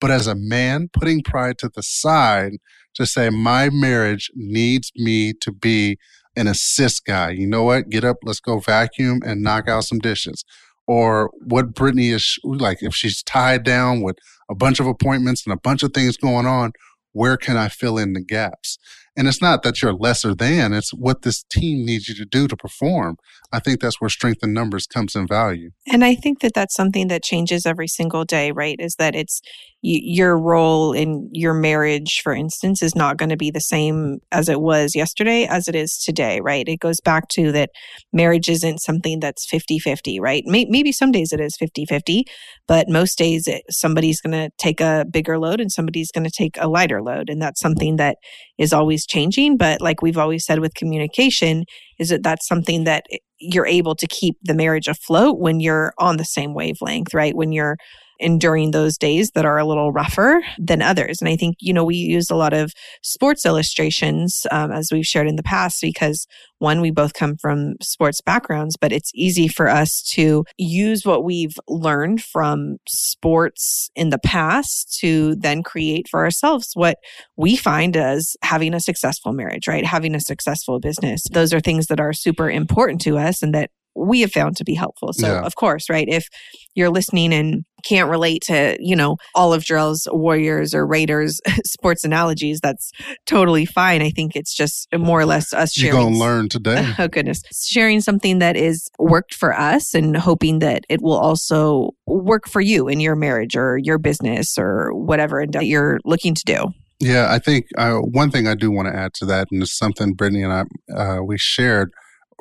But 0.03 0.11
as 0.11 0.27
a 0.27 0.35
man, 0.35 0.91
putting 0.93 1.23
pride 1.23 1.57
to 1.61 1.71
the 1.75 1.83
side 1.83 2.53
to 2.93 3.07
say, 3.07 3.31
my 3.31 3.71
marriage 3.71 4.31
needs 4.35 4.93
me 4.97 5.33
to 5.41 5.51
be 5.51 5.97
an 6.37 6.47
assist 6.47 7.07
guy. 7.07 7.31
You 7.31 7.47
know 7.47 7.62
what? 7.62 7.89
Get 7.89 8.05
up, 8.05 8.19
let's 8.25 8.39
go 8.39 8.59
vacuum 8.59 9.23
and 9.25 9.41
knock 9.41 9.67
out 9.67 9.85
some 9.85 9.99
dishes. 9.99 10.45
Or 10.87 11.31
what 11.43 11.73
Brittany 11.73 12.11
is 12.11 12.39
like, 12.45 12.83
if 12.83 12.95
she's 12.95 13.23
tied 13.23 13.62
down 13.62 14.03
with 14.03 14.19
a 14.51 14.55
bunch 14.55 14.79
of 14.79 14.87
appointments 14.87 15.47
and 15.47 15.55
a 15.55 15.59
bunch 15.59 15.83
of 15.83 15.95
things 15.95 16.19
going 16.19 16.45
on, 16.45 16.73
where 17.12 17.39
can 17.39 17.57
I 17.57 17.69
fill 17.69 17.97
in 17.97 18.12
the 18.12 18.23
gaps? 18.23 18.79
And 19.16 19.28
it's 19.28 19.42
not 19.42 19.62
that 19.62 19.83
you're 19.83 19.92
lesser 19.92 20.35
than, 20.35 20.73
it's 20.73 20.92
what 20.92 21.23
this 21.23 21.45
team 21.52 21.85
needs 21.85 22.09
you 22.09 22.14
to 22.14 22.25
do 22.25 22.49
to 22.49 22.57
perform. 22.57 23.16
I 23.52 23.61
think 23.61 23.81
that's 23.81 24.00
where 24.00 24.09
strength 24.09 24.42
in 24.42 24.54
numbers 24.54 24.87
comes 24.87 25.14
in 25.14 25.26
value. 25.26 25.71
And 25.92 26.02
I 26.02 26.14
think 26.14 26.40
that 26.40 26.52
that's 26.54 26.75
something 26.75 27.09
that 27.09 27.23
changes 27.23 27.66
every 27.66 27.88
single 27.88 28.25
day, 28.25 28.52
right? 28.52 28.76
Is 28.78 28.95
that 28.99 29.14
it's 29.14 29.42
your 29.83 30.38
role 30.38 30.92
in 30.92 31.28
your 31.33 31.52
marriage, 31.52 32.21
for 32.23 32.33
instance, 32.33 32.83
is 32.83 32.95
not 32.95 33.16
going 33.16 33.28
to 33.31 33.37
be 33.37 33.50
the 33.50 33.61
same 33.61 34.19
as 34.31 34.49
it 34.49 34.61
was 34.61 34.95
yesterday 34.95 35.45
as 35.45 35.66
it 35.66 35.75
is 35.75 35.99
today, 35.99 36.40
right? 36.40 36.69
It 36.69 36.78
goes 36.78 37.00
back 37.00 37.28
to 37.31 37.50
that 37.52 37.71
marriage 38.12 38.49
isn't 38.49 38.78
something 38.78 39.19
that's 39.19 39.45
50 39.50 39.81
50, 39.81 40.21
right? 40.21 40.45
Maybe 40.47 40.92
some 40.92 41.11
days 41.11 41.33
it 41.33 41.40
is 41.40 41.57
50 41.59 41.85
50, 41.85 42.25
but 42.69 42.88
most 42.88 43.19
days 43.19 43.49
it, 43.49 43.62
somebody's 43.71 44.21
going 44.21 44.33
to 44.33 44.50
take 44.57 44.81
a 44.81 45.04
bigger 45.11 45.37
load 45.38 45.61
and 45.61 45.73
somebody's 45.73 46.12
going 46.12 46.25
to 46.25 46.31
take 46.31 46.57
a 46.59 46.69
lighter 46.69 47.02
load. 47.02 47.28
And 47.28 47.42
that's 47.42 47.61
something 47.61 47.97
that 47.97 48.19
is 48.59 48.73
changing. 49.06 49.56
But 49.56 49.80
like 49.80 50.02
we've 50.02 50.18
always 50.18 50.44
said 50.44 50.61
with 50.61 50.75
communication, 50.75 51.64
is 51.99 52.09
that 52.09 52.23
that's 52.23 52.47
something 52.47 52.85
that 52.85 53.04
eh, 53.12 53.18
you're 53.38 53.66
able 53.66 53.94
to 53.97 54.06
keep 54.06 54.37
the 54.42 54.54
marriage 54.54 54.88
afloat 54.88 55.38
when 55.38 55.61
you're 55.61 55.92
on 55.99 56.16
the 56.16 56.25
same 56.25 56.54
wavelength, 56.54 57.12
right? 57.14 57.35
When 57.35 57.52
you're 57.52 57.76
enduring 58.23 58.71
those 58.71 58.97
days 58.97 59.33
that 59.33 59.45
are 59.45 59.59
a 59.59 59.64
little 59.64 59.93
rougher 59.93 60.43
than 60.59 60.81
others. 60.81 61.21
And 61.21 61.29
I 61.29 61.37
think, 61.37 61.57
you 61.61 61.73
know, 61.73 61.85
we 61.85 61.97
use 61.97 62.31
a 62.31 62.37
lot 62.37 62.52
of 62.52 62.73
sports 63.02 63.45
illustrations, 63.45 64.47
um, 64.50 64.73
as 64.73 64.91
we've 64.93 65.07
shared 65.07 65.29
in 65.29 65.37
the 65.37 65.43
past, 65.43 65.81
because 65.83 66.26
one, 66.59 66.81
we 66.81 66.93
both 66.93 67.12
come 67.12 67.37
from 67.37 67.75
sports 67.83 68.21
backgrounds, 68.21 68.76
but 68.81 68.93
it's 68.93 69.11
easy 69.14 69.49
for 69.49 69.69
us 69.69 70.00
to 70.12 70.45
use 70.57 71.05
what 71.05 71.25
we've 71.25 71.57
learned 71.69 72.23
from 72.23 72.76
sports 72.88 73.91
in 73.97 74.11
the 74.11 74.19
past 74.21 74.97
to 75.00 75.35
then 75.35 75.64
create 75.64 76.07
for 76.09 76.21
ourselves 76.21 76.71
what 76.75 76.99
we 77.37 77.57
find 77.57 77.97
as 77.97 78.37
having 78.43 78.75
a 78.75 78.81
successful 78.81 79.33
marriage, 79.33 79.67
right? 79.67 79.85
Having 79.85 80.14
a 80.14 80.21
successful 80.21 80.79
business. 80.79 81.25
Those 81.33 81.52
are 81.52 81.61
things 81.61 81.87
that 81.88 81.99
are 81.99 82.12
super 82.12 82.49
important 82.49 83.00
to 83.02 83.19
us 83.19 83.43
and 83.43 83.52
that 83.55 83.71
we 83.95 84.21
have 84.21 84.33
found 84.33 84.57
to 84.57 84.65
be 84.65 84.75
helpful. 84.75 85.13
So, 85.13 85.27
yeah. 85.27 85.43
of 85.43 85.55
course, 85.55 85.89
right, 85.91 86.09
if 86.09 86.29
you're 86.75 86.91
listening 86.91 87.33
and 87.33 87.65
can't 87.85 88.09
relate 88.09 88.43
to, 88.43 88.77
you 88.81 88.95
know, 88.95 89.17
all 89.35 89.53
of 89.53 89.65
Jarrell's 89.65 90.07
Warriors 90.11 90.75
or 90.75 90.87
Raiders 90.87 91.41
sports 91.65 92.05
analogies, 92.05 92.61
that's 92.61 92.93
totally 93.27 93.67
fine. 93.67 94.03
I 94.03 94.11
think 94.11 94.37
it's 94.37 94.55
just 94.55 94.89
more 94.97 95.21
or 95.21 95.27
less 95.27 95.53
us 95.53 95.73
sharing. 95.73 95.95
You're 95.95 96.03
going 96.03 96.15
to 96.15 96.21
learn 96.21 96.49
today. 96.49 96.95
oh, 96.99 97.09
goodness. 97.09 97.43
Sharing 97.53 98.01
something 98.01 98.39
that 98.39 98.57
is 98.57 98.89
worked 98.99 99.35
for 99.35 99.53
us 99.53 99.95
and 99.95 100.17
hoping 100.17 100.61
that 100.61 100.85
it 100.89 101.03
will 101.03 101.19
also 101.19 101.91
work 102.07 102.49
for 102.49 102.61
you 102.61 102.89
in 102.89 103.01
your 103.01 103.17
marriage 103.17 103.57
or 103.57 103.79
your 103.79 103.99
business 103.99 104.57
or 104.59 104.93
whatever 104.95 105.45
that 105.47 105.67
you're 105.67 105.99
looking 106.05 106.35
to 106.35 106.45
do. 106.45 106.73
Yeah, 107.01 107.27
I 107.31 107.41
think 107.41 107.67
uh, 107.77 107.97
one 107.97 108.31
thing 108.31 108.47
I 108.47 108.55
do 108.55 108.71
want 108.71 108.87
to 108.87 108.95
add 108.95 109.13
to 109.15 109.27
that, 109.27 109.49
and 109.51 109.61
it's 109.61 109.77
something 109.77 110.15
Brittany 110.15 110.45
and 110.45 110.53
I 110.53 110.95
uh, 110.97 111.21
we 111.21 111.37
shared 111.37 111.91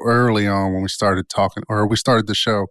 early 0.05 0.47
on 0.47 0.73
when 0.73 0.81
we 0.81 0.89
started 0.89 1.25
talking 1.29 1.63
or 1.69 1.87
we 1.87 1.95
started 1.95 2.27
the 2.27 2.35
show 2.35 2.67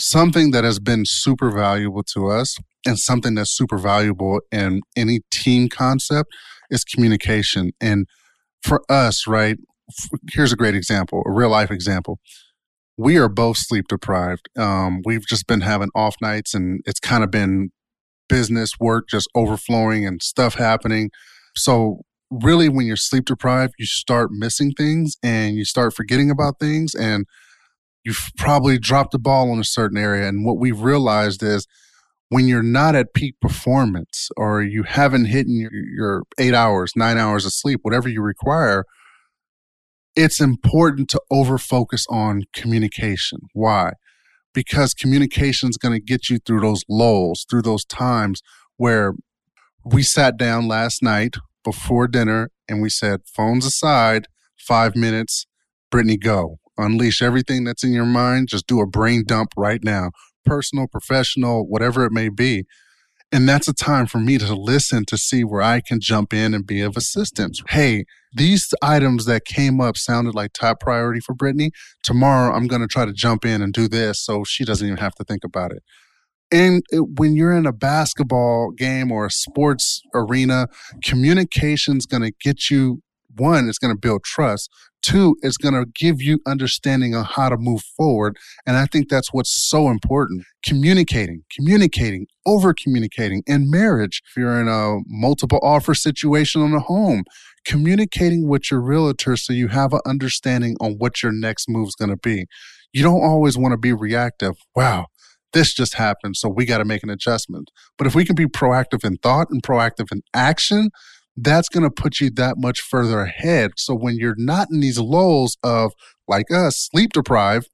something 0.00 0.50
that 0.50 0.64
has 0.64 0.80
been 0.80 1.04
super 1.06 1.50
valuable 1.50 2.02
to 2.02 2.28
us 2.28 2.56
and 2.84 2.98
something 2.98 3.34
that's 3.34 3.56
super 3.56 3.78
valuable 3.78 4.40
in 4.50 4.80
any 4.96 5.20
team 5.30 5.68
concept 5.68 6.28
is 6.70 6.84
communication. 6.84 7.70
And 7.80 8.06
for 8.62 8.82
us 8.88 9.26
right 9.26 9.58
here's 10.32 10.52
a 10.52 10.56
great 10.56 10.74
example 10.74 11.22
a 11.26 11.30
real 11.30 11.50
life 11.50 11.70
example. 11.70 12.18
We 12.96 13.18
are 13.18 13.28
both 13.28 13.58
sleep 13.58 13.86
deprived. 13.88 14.48
Um, 14.56 15.02
we've 15.04 15.26
just 15.26 15.46
been 15.46 15.62
having 15.62 15.90
off 15.96 16.14
nights 16.22 16.54
and 16.54 16.80
it's 16.86 17.00
kind 17.00 17.24
of 17.24 17.30
been 17.30 17.70
business 18.28 18.70
work 18.80 19.04
just 19.10 19.28
overflowing 19.34 20.06
and 20.06 20.22
stuff 20.22 20.54
happening. 20.54 21.10
So 21.56 22.02
really 22.42 22.68
when 22.68 22.86
you're 22.86 22.96
sleep 22.96 23.26
deprived, 23.26 23.74
you 23.78 23.86
start 23.86 24.30
missing 24.32 24.72
things 24.72 25.16
and 25.22 25.56
you 25.56 25.64
start 25.64 25.94
forgetting 25.94 26.30
about 26.30 26.58
things 26.58 26.94
and 26.94 27.26
you've 28.04 28.30
probably 28.36 28.78
dropped 28.78 29.12
the 29.12 29.18
ball 29.18 29.50
on 29.50 29.58
a 29.58 29.64
certain 29.64 29.98
area. 29.98 30.28
And 30.28 30.44
what 30.44 30.58
we've 30.58 30.80
realized 30.80 31.42
is 31.42 31.66
when 32.28 32.46
you're 32.46 32.62
not 32.62 32.94
at 32.94 33.14
peak 33.14 33.36
performance 33.40 34.28
or 34.36 34.62
you 34.62 34.82
haven't 34.82 35.26
hit 35.26 35.46
your, 35.48 35.70
your 35.72 36.22
eight 36.38 36.54
hours, 36.54 36.92
nine 36.96 37.18
hours 37.18 37.46
of 37.46 37.52
sleep, 37.52 37.80
whatever 37.82 38.08
you 38.08 38.22
require, 38.22 38.84
it's 40.16 40.40
important 40.40 41.08
to 41.10 41.20
over 41.30 41.58
focus 41.58 42.06
on 42.08 42.42
communication. 42.52 43.40
Why? 43.52 43.92
Because 44.52 44.94
communication 44.94 45.68
is 45.68 45.76
going 45.76 45.94
to 45.94 46.04
get 46.04 46.30
you 46.30 46.38
through 46.38 46.60
those 46.60 46.84
lulls, 46.88 47.44
through 47.48 47.62
those 47.62 47.84
times 47.84 48.40
where 48.76 49.14
we 49.84 50.02
sat 50.02 50.36
down 50.36 50.68
last 50.68 51.02
night 51.02 51.36
before 51.64 52.06
dinner 52.06 52.50
and 52.68 52.80
we 52.80 52.90
said, 52.90 53.20
phones 53.26 53.66
aside, 53.66 54.28
five 54.58 54.94
minutes, 54.94 55.46
Brittany, 55.90 56.16
go. 56.16 56.58
Unleash 56.76 57.22
everything 57.22 57.64
that's 57.64 57.84
in 57.84 57.92
your 57.92 58.04
mind. 58.04 58.48
Just 58.48 58.66
do 58.66 58.80
a 58.80 58.86
brain 58.86 59.24
dump 59.26 59.50
right 59.56 59.82
now, 59.82 60.10
personal, 60.44 60.86
professional, 60.86 61.66
whatever 61.66 62.04
it 62.04 62.12
may 62.12 62.28
be. 62.28 62.64
And 63.30 63.48
that's 63.48 63.66
a 63.66 63.74
time 63.74 64.06
for 64.06 64.18
me 64.18 64.38
to 64.38 64.54
listen 64.54 65.04
to 65.06 65.16
see 65.16 65.42
where 65.42 65.62
I 65.62 65.80
can 65.80 65.98
jump 66.00 66.32
in 66.32 66.54
and 66.54 66.66
be 66.66 66.80
of 66.80 66.96
assistance. 66.96 67.60
Hey, 67.68 68.04
these 68.32 68.72
items 68.82 69.24
that 69.26 69.44
came 69.44 69.80
up 69.80 69.96
sounded 69.96 70.34
like 70.34 70.52
top 70.52 70.80
priority 70.80 71.20
for 71.20 71.34
Brittany. 71.34 71.70
Tomorrow, 72.02 72.54
I'm 72.54 72.66
going 72.66 72.82
to 72.82 72.88
try 72.88 73.04
to 73.04 73.12
jump 73.12 73.44
in 73.44 73.62
and 73.62 73.72
do 73.72 73.88
this 73.88 74.24
so 74.24 74.44
she 74.44 74.64
doesn't 74.64 74.86
even 74.86 74.98
have 74.98 75.14
to 75.16 75.24
think 75.24 75.42
about 75.44 75.72
it. 75.72 75.82
And 76.52 76.82
when 76.92 77.34
you're 77.34 77.52
in 77.52 77.66
a 77.66 77.72
basketball 77.72 78.70
game 78.70 79.10
or 79.10 79.26
a 79.26 79.30
sports 79.30 80.00
arena, 80.14 80.68
communication's 81.02 82.06
going 82.06 82.22
to 82.22 82.32
get 82.40 82.70
you 82.70 83.00
one, 83.36 83.68
it's 83.68 83.78
going 83.78 83.94
to 83.94 83.98
build 83.98 84.22
trust. 84.24 84.70
Two, 85.02 85.36
it's 85.42 85.56
going 85.58 85.74
to 85.74 85.84
give 85.94 86.22
you 86.22 86.40
understanding 86.46 87.14
on 87.14 87.24
how 87.24 87.50
to 87.50 87.56
move 87.58 87.82
forward. 87.96 88.38
And 88.66 88.76
I 88.76 88.86
think 88.86 89.08
that's 89.08 89.32
what's 89.32 89.68
so 89.68 89.90
important. 89.90 90.44
Communicating, 90.64 91.42
communicating, 91.54 92.26
over 92.46 92.72
communicating 92.72 93.42
in 93.46 93.70
marriage. 93.70 94.22
If 94.30 94.36
you're 94.36 94.60
in 94.60 94.68
a 94.68 95.00
multiple 95.06 95.60
offer 95.62 95.94
situation 95.94 96.62
on 96.62 96.72
a 96.72 96.80
home, 96.80 97.24
communicating 97.66 98.48
with 98.48 98.70
your 98.70 98.80
realtor 98.80 99.36
so 99.36 99.52
you 99.52 99.68
have 99.68 99.92
an 99.92 100.00
understanding 100.06 100.76
on 100.80 100.92
what 100.92 101.22
your 101.22 101.32
next 101.32 101.68
move 101.68 101.88
is 101.88 101.94
going 101.96 102.10
to 102.10 102.16
be. 102.16 102.46
You 102.92 103.02
don't 103.02 103.22
always 103.22 103.58
want 103.58 103.72
to 103.72 103.78
be 103.78 103.92
reactive. 103.92 104.54
Wow, 104.74 105.06
this 105.54 105.72
just 105.72 105.94
happened, 105.94 106.36
so 106.36 106.48
we 106.48 106.66
got 106.66 106.78
to 106.78 106.84
make 106.84 107.02
an 107.02 107.10
adjustment. 107.10 107.70
But 107.96 108.06
if 108.06 108.14
we 108.14 108.24
can 108.26 108.34
be 108.36 108.46
proactive 108.46 109.04
in 109.04 109.16
thought 109.16 109.48
and 109.50 109.62
proactive 109.62 110.12
in 110.12 110.20
action, 110.34 110.90
that's 111.36 111.68
going 111.68 111.82
to 111.82 111.90
put 111.90 112.20
you 112.20 112.30
that 112.32 112.56
much 112.58 112.80
further 112.80 113.20
ahead. 113.20 113.72
So 113.76 113.94
when 113.94 114.16
you're 114.16 114.36
not 114.36 114.68
in 114.70 114.80
these 114.80 114.98
lulls 114.98 115.56
of, 115.62 115.92
like 116.28 116.50
us, 116.50 116.88
sleep 116.92 117.12
deprived, 117.12 117.68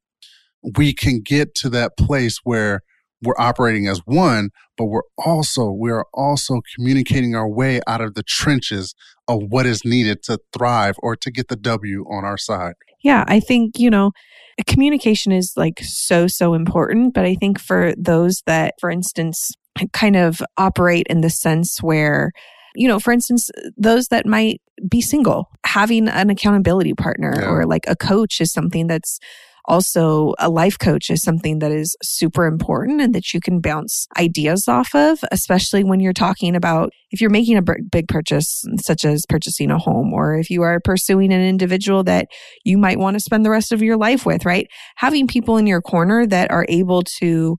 we 0.77 0.93
can 0.93 1.21
get 1.21 1.53
to 1.55 1.69
that 1.69 1.97
place 1.97 2.39
where 2.43 2.81
we're 3.23 3.35
operating 3.37 3.87
as 3.87 3.99
one, 4.05 4.49
but 4.77 4.85
we're 4.85 5.01
also 5.17 5.69
we 5.71 5.91
are 5.91 6.05
also 6.13 6.61
communicating 6.75 7.35
our 7.35 7.47
way 7.47 7.79
out 7.87 8.01
of 8.01 8.15
the 8.15 8.23
trenches 8.23 8.95
of 9.27 9.43
what 9.49 9.65
is 9.65 9.85
needed 9.85 10.23
to 10.23 10.39
thrive 10.57 10.95
or 10.99 11.15
to 11.15 11.31
get 11.31 11.47
the 11.47 11.55
W 11.55 12.03
on 12.09 12.25
our 12.25 12.37
side. 12.37 12.73
Yeah, 13.03 13.23
I 13.27 13.39
think, 13.39 13.79
you 13.79 13.89
know, 13.89 14.11
communication 14.67 15.31
is 15.31 15.53
like 15.55 15.79
so, 15.81 16.27
so 16.27 16.53
important. 16.53 17.13
But 17.13 17.25
I 17.25 17.35
think 17.35 17.59
for 17.59 17.93
those 17.97 18.41
that, 18.45 18.75
for 18.79 18.89
instance, 18.89 19.51
kind 19.93 20.15
of 20.15 20.41
operate 20.57 21.07
in 21.09 21.21
the 21.21 21.29
sense 21.29 21.81
where, 21.81 22.31
you 22.75 22.87
know, 22.87 22.99
for 22.99 23.11
instance, 23.11 23.49
those 23.77 24.07
that 24.07 24.25
might 24.25 24.61
be 24.89 25.01
single, 25.01 25.49
having 25.65 26.07
an 26.07 26.29
accountability 26.29 26.93
partner 26.93 27.33
yeah. 27.35 27.47
or 27.47 27.65
like 27.65 27.85
a 27.87 27.95
coach 27.95 28.39
is 28.39 28.51
something 28.51 28.87
that's 28.87 29.19
also 29.65 30.33
a 30.39 30.49
life 30.49 30.77
coach 30.79 31.09
is 31.09 31.21
something 31.21 31.59
that 31.59 31.71
is 31.71 31.95
super 32.01 32.45
important 32.45 33.01
and 33.01 33.13
that 33.15 33.33
you 33.33 33.39
can 33.39 33.61
bounce 33.61 34.07
ideas 34.17 34.67
off 34.67 34.93
of, 34.95 35.19
especially 35.31 35.83
when 35.83 35.99
you're 35.99 36.13
talking 36.13 36.55
about 36.55 36.91
if 37.11 37.19
you're 37.19 37.29
making 37.29 37.57
a 37.57 37.61
big 37.61 38.07
purchase, 38.07 38.63
such 38.79 39.03
as 39.03 39.25
purchasing 39.27 39.69
a 39.69 39.77
home, 39.77 40.13
or 40.13 40.37
if 40.37 40.49
you 40.49 40.61
are 40.61 40.79
pursuing 40.79 41.33
an 41.33 41.41
individual 41.41 42.03
that 42.03 42.27
you 42.63 42.77
might 42.77 42.99
want 42.99 43.15
to 43.15 43.19
spend 43.19 43.45
the 43.45 43.49
rest 43.49 43.71
of 43.71 43.81
your 43.81 43.97
life 43.97 44.25
with, 44.25 44.45
right? 44.45 44.67
Having 44.95 45.27
people 45.27 45.57
in 45.57 45.67
your 45.67 45.81
corner 45.81 46.25
that 46.25 46.51
are 46.51 46.65
able 46.69 47.03
to 47.19 47.57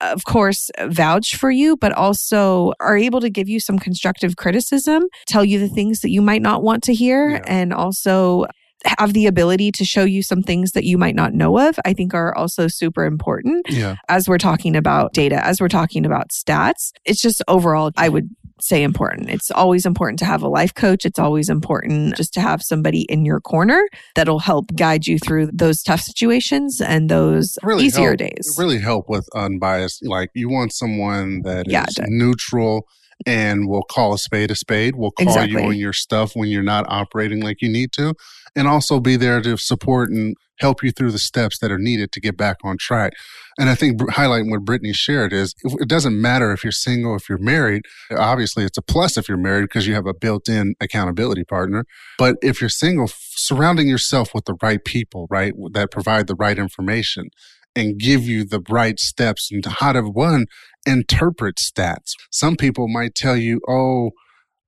of 0.00 0.24
course, 0.24 0.70
vouch 0.88 1.36
for 1.36 1.50
you, 1.50 1.76
but 1.76 1.92
also 1.92 2.72
are 2.80 2.96
able 2.96 3.20
to 3.20 3.30
give 3.30 3.48
you 3.48 3.58
some 3.58 3.78
constructive 3.78 4.36
criticism, 4.36 5.04
tell 5.26 5.44
you 5.44 5.58
the 5.58 5.68
things 5.68 6.00
that 6.00 6.10
you 6.10 6.20
might 6.20 6.42
not 6.42 6.62
want 6.62 6.82
to 6.84 6.94
hear, 6.94 7.30
yeah. 7.30 7.42
and 7.46 7.72
also 7.72 8.44
have 8.84 9.12
the 9.12 9.26
ability 9.26 9.72
to 9.72 9.84
show 9.84 10.04
you 10.04 10.22
some 10.22 10.42
things 10.42 10.72
that 10.72 10.84
you 10.84 10.98
might 10.98 11.14
not 11.14 11.34
know 11.34 11.58
of, 11.58 11.78
I 11.84 11.92
think 11.92 12.14
are 12.14 12.36
also 12.36 12.68
super 12.68 13.04
important. 13.04 13.66
Yeah. 13.68 13.96
As 14.08 14.28
we're 14.28 14.38
talking 14.38 14.76
about 14.76 15.12
data, 15.12 15.44
as 15.44 15.60
we're 15.60 15.68
talking 15.68 16.04
about 16.06 16.28
stats, 16.28 16.92
it's 17.04 17.20
just 17.20 17.42
overall, 17.48 17.90
I 17.96 18.08
would 18.08 18.28
say 18.60 18.82
important. 18.82 19.28
It's 19.28 19.50
always 19.50 19.84
important 19.84 20.18
to 20.20 20.24
have 20.24 20.42
a 20.42 20.48
life 20.48 20.74
coach. 20.74 21.04
It's 21.04 21.18
always 21.18 21.48
important 21.48 22.16
just 22.16 22.32
to 22.34 22.40
have 22.40 22.62
somebody 22.62 23.02
in 23.02 23.24
your 23.24 23.40
corner 23.40 23.86
that'll 24.14 24.38
help 24.38 24.74
guide 24.74 25.06
you 25.06 25.18
through 25.18 25.50
those 25.52 25.82
tough 25.82 26.00
situations 26.00 26.80
and 26.80 27.10
those 27.10 27.58
really 27.62 27.84
easier 27.84 28.10
help, 28.10 28.18
days. 28.18 28.56
Really 28.58 28.78
help 28.78 29.08
with 29.08 29.28
unbiased. 29.34 30.06
Like 30.06 30.30
you 30.34 30.48
want 30.48 30.72
someone 30.72 31.42
that 31.42 31.68
yeah, 31.68 31.84
is 31.86 31.98
neutral 32.06 32.86
and 33.24 33.68
will 33.68 33.84
call 33.84 34.14
a 34.14 34.18
spade 34.18 34.50
a 34.50 34.54
spade. 34.54 34.96
We'll 34.96 35.10
call 35.12 35.28
exactly. 35.28 35.62
you 35.62 35.68
on 35.68 35.76
your 35.76 35.92
stuff 35.92 36.32
when 36.34 36.48
you're 36.48 36.62
not 36.62 36.86
operating 36.88 37.40
like 37.40 37.62
you 37.62 37.68
need 37.68 37.92
to, 37.92 38.14
and 38.56 38.66
also 38.66 38.98
be 38.98 39.16
there 39.16 39.40
to 39.42 39.56
support 39.56 40.10
and 40.10 40.34
help 40.58 40.82
you 40.82 40.90
through 40.90 41.10
the 41.10 41.18
steps 41.18 41.58
that 41.58 41.70
are 41.70 41.78
needed 41.78 42.10
to 42.12 42.20
get 42.20 42.36
back 42.36 42.56
on 42.64 42.78
track. 42.78 43.12
And 43.58 43.68
I 43.68 43.74
think 43.74 44.00
highlighting 44.00 44.50
what 44.50 44.64
Brittany 44.64 44.94
shared 44.94 45.32
is 45.32 45.54
it 45.62 45.88
doesn't 45.88 46.20
matter 46.20 46.52
if 46.52 46.64
you're 46.64 46.72
single, 46.72 47.14
if 47.14 47.28
you're 47.28 47.38
married. 47.38 47.82
Obviously, 48.10 48.64
it's 48.64 48.78
a 48.78 48.82
plus 48.82 49.18
if 49.18 49.28
you're 49.28 49.38
married 49.38 49.62
because 49.62 49.86
you 49.86 49.94
have 49.94 50.06
a 50.06 50.14
built 50.14 50.48
in 50.48 50.74
accountability 50.80 51.44
partner. 51.44 51.84
But 52.18 52.36
if 52.42 52.60
you're 52.60 52.70
single, 52.70 53.08
surrounding 53.08 53.88
yourself 53.88 54.34
with 54.34 54.46
the 54.46 54.56
right 54.62 54.82
people, 54.84 55.26
right, 55.30 55.52
that 55.72 55.90
provide 55.90 56.26
the 56.26 56.34
right 56.34 56.58
information 56.58 57.28
and 57.74 57.98
give 57.98 58.24
you 58.24 58.44
the 58.44 58.62
right 58.70 58.98
steps 58.98 59.50
into 59.52 59.68
how 59.68 59.92
to 59.92 60.02
one 60.02 60.46
interpret 60.86 61.56
stats. 61.56 62.12
Some 62.30 62.56
people 62.56 62.88
might 62.88 63.14
tell 63.14 63.36
you, 63.36 63.60
oh, 63.68 64.12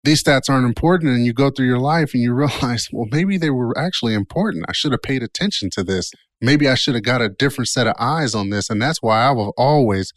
these 0.04 0.22
stats 0.22 0.48
aren't 0.48 0.66
important 0.66 1.12
and 1.12 1.26
you 1.26 1.32
go 1.32 1.50
through 1.50 1.66
your 1.66 1.78
life 1.78 2.14
and 2.14 2.22
you 2.22 2.32
realize 2.32 2.88
well 2.92 3.06
maybe 3.10 3.36
they 3.38 3.50
were 3.50 3.76
actually 3.78 4.14
important. 4.14 4.64
I 4.68 4.72
should 4.72 4.92
have 4.92 5.02
paid 5.02 5.22
attention 5.22 5.70
to 5.70 5.84
this. 5.84 6.10
Maybe 6.40 6.68
i 6.68 6.74
should 6.74 6.94
have 6.94 7.04
got 7.04 7.20
a 7.20 7.28
different 7.28 7.68
set 7.68 7.86
of 7.86 7.94
eyes 7.98 8.34
on 8.34 8.50
this 8.50 8.70
and 8.70 8.80
that's 8.80 9.02
why 9.02 9.20
i 9.20 9.30
was 9.30 9.52
always 9.56 10.12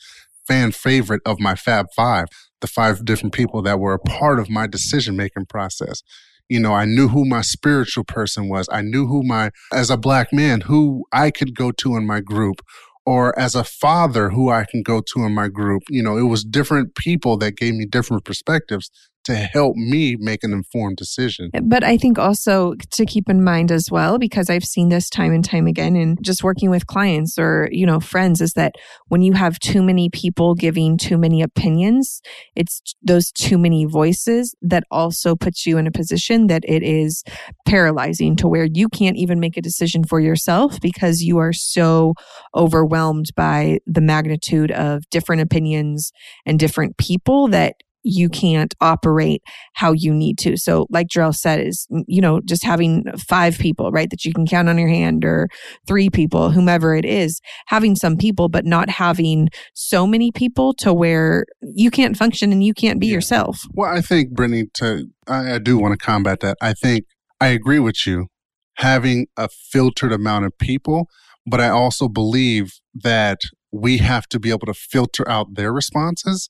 fan 0.47 0.71
favorite 0.71 1.21
of 1.25 1.39
my 1.39 1.55
fab 1.55 1.87
five 1.95 2.27
the 2.61 2.67
five 2.67 3.03
different 3.05 3.33
people 3.33 3.63
that 3.63 3.79
were 3.79 3.93
a 3.93 3.99
part 3.99 4.39
of 4.39 4.47
my 4.47 4.67
decision 4.67 5.17
making 5.17 5.47
process. 5.47 6.03
You 6.47 6.59
know 6.59 6.73
i 6.73 6.85
knew 6.85 7.07
who 7.07 7.25
my 7.25 7.41
spiritual 7.41 8.03
person 8.03 8.49
was. 8.49 8.67
I 8.71 8.81
knew 8.81 9.07
who 9.07 9.23
my 9.23 9.49
as 9.73 9.89
a 9.89 9.97
black 9.97 10.31
man 10.31 10.61
who 10.61 11.05
i 11.11 11.31
could 11.31 11.55
go 11.55 11.71
to 11.71 11.95
in 11.95 12.05
my 12.05 12.19
group 12.19 12.61
or 13.05 13.37
as 13.37 13.55
a 13.55 13.63
father 13.63 14.29
who 14.29 14.49
I 14.49 14.65
can 14.69 14.83
go 14.83 15.01
to 15.01 15.25
in 15.25 15.33
my 15.33 15.47
group. 15.47 15.81
You 15.89 16.03
know, 16.03 16.17
it 16.17 16.29
was 16.29 16.43
different 16.43 16.93
people 16.93 17.35
that 17.37 17.57
gave 17.57 17.73
me 17.73 17.85
different 17.85 18.25
perspectives 18.25 18.91
to 19.25 19.35
help 19.35 19.75
me 19.75 20.15
make 20.19 20.43
an 20.43 20.53
informed 20.53 20.97
decision. 20.97 21.51
But 21.63 21.83
I 21.83 21.97
think 21.97 22.17
also 22.17 22.73
to 22.91 23.05
keep 23.05 23.29
in 23.29 23.43
mind 23.43 23.71
as 23.71 23.89
well, 23.91 24.17
because 24.17 24.49
I've 24.49 24.63
seen 24.63 24.89
this 24.89 25.09
time 25.09 25.31
and 25.31 25.45
time 25.45 25.67
again 25.67 25.95
in 25.95 26.17
just 26.21 26.43
working 26.43 26.69
with 26.69 26.87
clients 26.87 27.37
or, 27.37 27.69
you 27.71 27.85
know, 27.85 27.99
friends, 27.99 28.41
is 28.41 28.53
that 28.53 28.75
when 29.07 29.21
you 29.21 29.33
have 29.33 29.59
too 29.59 29.81
many 29.81 30.09
people 30.09 30.55
giving 30.55 30.97
too 30.97 31.17
many 31.17 31.41
opinions, 31.41 32.21
it's 32.55 32.81
those 33.01 33.31
too 33.31 33.57
many 33.57 33.85
voices 33.85 34.55
that 34.61 34.83
also 34.89 35.35
puts 35.35 35.65
you 35.65 35.77
in 35.77 35.87
a 35.87 35.91
position 35.91 36.47
that 36.47 36.63
it 36.67 36.83
is 36.83 37.23
paralyzing 37.67 38.35
to 38.37 38.47
where 38.47 38.67
you 38.71 38.89
can't 38.89 39.17
even 39.17 39.39
make 39.39 39.57
a 39.57 39.61
decision 39.61 40.03
for 40.03 40.19
yourself 40.19 40.79
because 40.81 41.21
you 41.21 41.37
are 41.37 41.53
so 41.53 42.13
overwhelmed 42.55 43.27
by 43.35 43.79
the 43.85 44.01
magnitude 44.01 44.71
of 44.71 45.07
different 45.09 45.41
opinions 45.41 46.11
and 46.45 46.59
different 46.59 46.97
people 46.97 47.47
that 47.47 47.75
you 48.03 48.29
mm. 48.29 48.33
can't 48.33 48.73
operate 48.81 49.41
how 49.73 49.91
you 49.91 50.13
need 50.13 50.37
to. 50.39 50.57
So, 50.57 50.87
like 50.89 51.07
Jarrell 51.07 51.35
said, 51.35 51.59
is, 51.59 51.87
you 52.07 52.21
know, 52.21 52.41
just 52.41 52.63
having 52.63 53.05
five 53.27 53.57
people, 53.57 53.91
right, 53.91 54.09
that 54.09 54.25
you 54.25 54.33
can 54.33 54.45
count 54.45 54.69
on 54.69 54.77
your 54.77 54.87
hand 54.87 55.25
or 55.25 55.49
three 55.87 56.09
people, 56.09 56.51
whomever 56.51 56.95
it 56.95 57.05
is, 57.05 57.39
having 57.67 57.95
some 57.95 58.17
people, 58.17 58.49
but 58.49 58.65
not 58.65 58.89
having 58.89 59.49
so 59.73 60.05
many 60.07 60.31
people 60.31 60.73
to 60.75 60.93
where 60.93 61.45
you 61.61 61.91
can't 61.91 62.17
function 62.17 62.51
and 62.51 62.63
you 62.63 62.73
can't 62.73 62.99
be 62.99 63.07
yeah. 63.07 63.15
yourself. 63.15 63.61
Well, 63.73 63.95
I 63.95 64.01
think, 64.01 64.31
Brittany, 64.31 64.65
to, 64.75 65.07
I, 65.27 65.55
I 65.55 65.59
do 65.59 65.77
want 65.77 65.97
to 65.97 66.03
combat 66.03 66.39
that. 66.41 66.57
I 66.61 66.73
think 66.73 67.05
I 67.39 67.47
agree 67.47 67.79
with 67.79 68.05
you 68.05 68.27
having 68.75 69.27
a 69.37 69.47
filtered 69.49 70.11
amount 70.11 70.45
of 70.45 70.57
people, 70.57 71.07
but 71.45 71.59
I 71.59 71.69
also 71.69 72.07
believe 72.07 72.73
that 72.95 73.39
we 73.71 73.99
have 73.99 74.27
to 74.27 74.39
be 74.39 74.49
able 74.49 74.67
to 74.67 74.73
filter 74.73 75.27
out 75.29 75.55
their 75.55 75.71
responses 75.71 76.49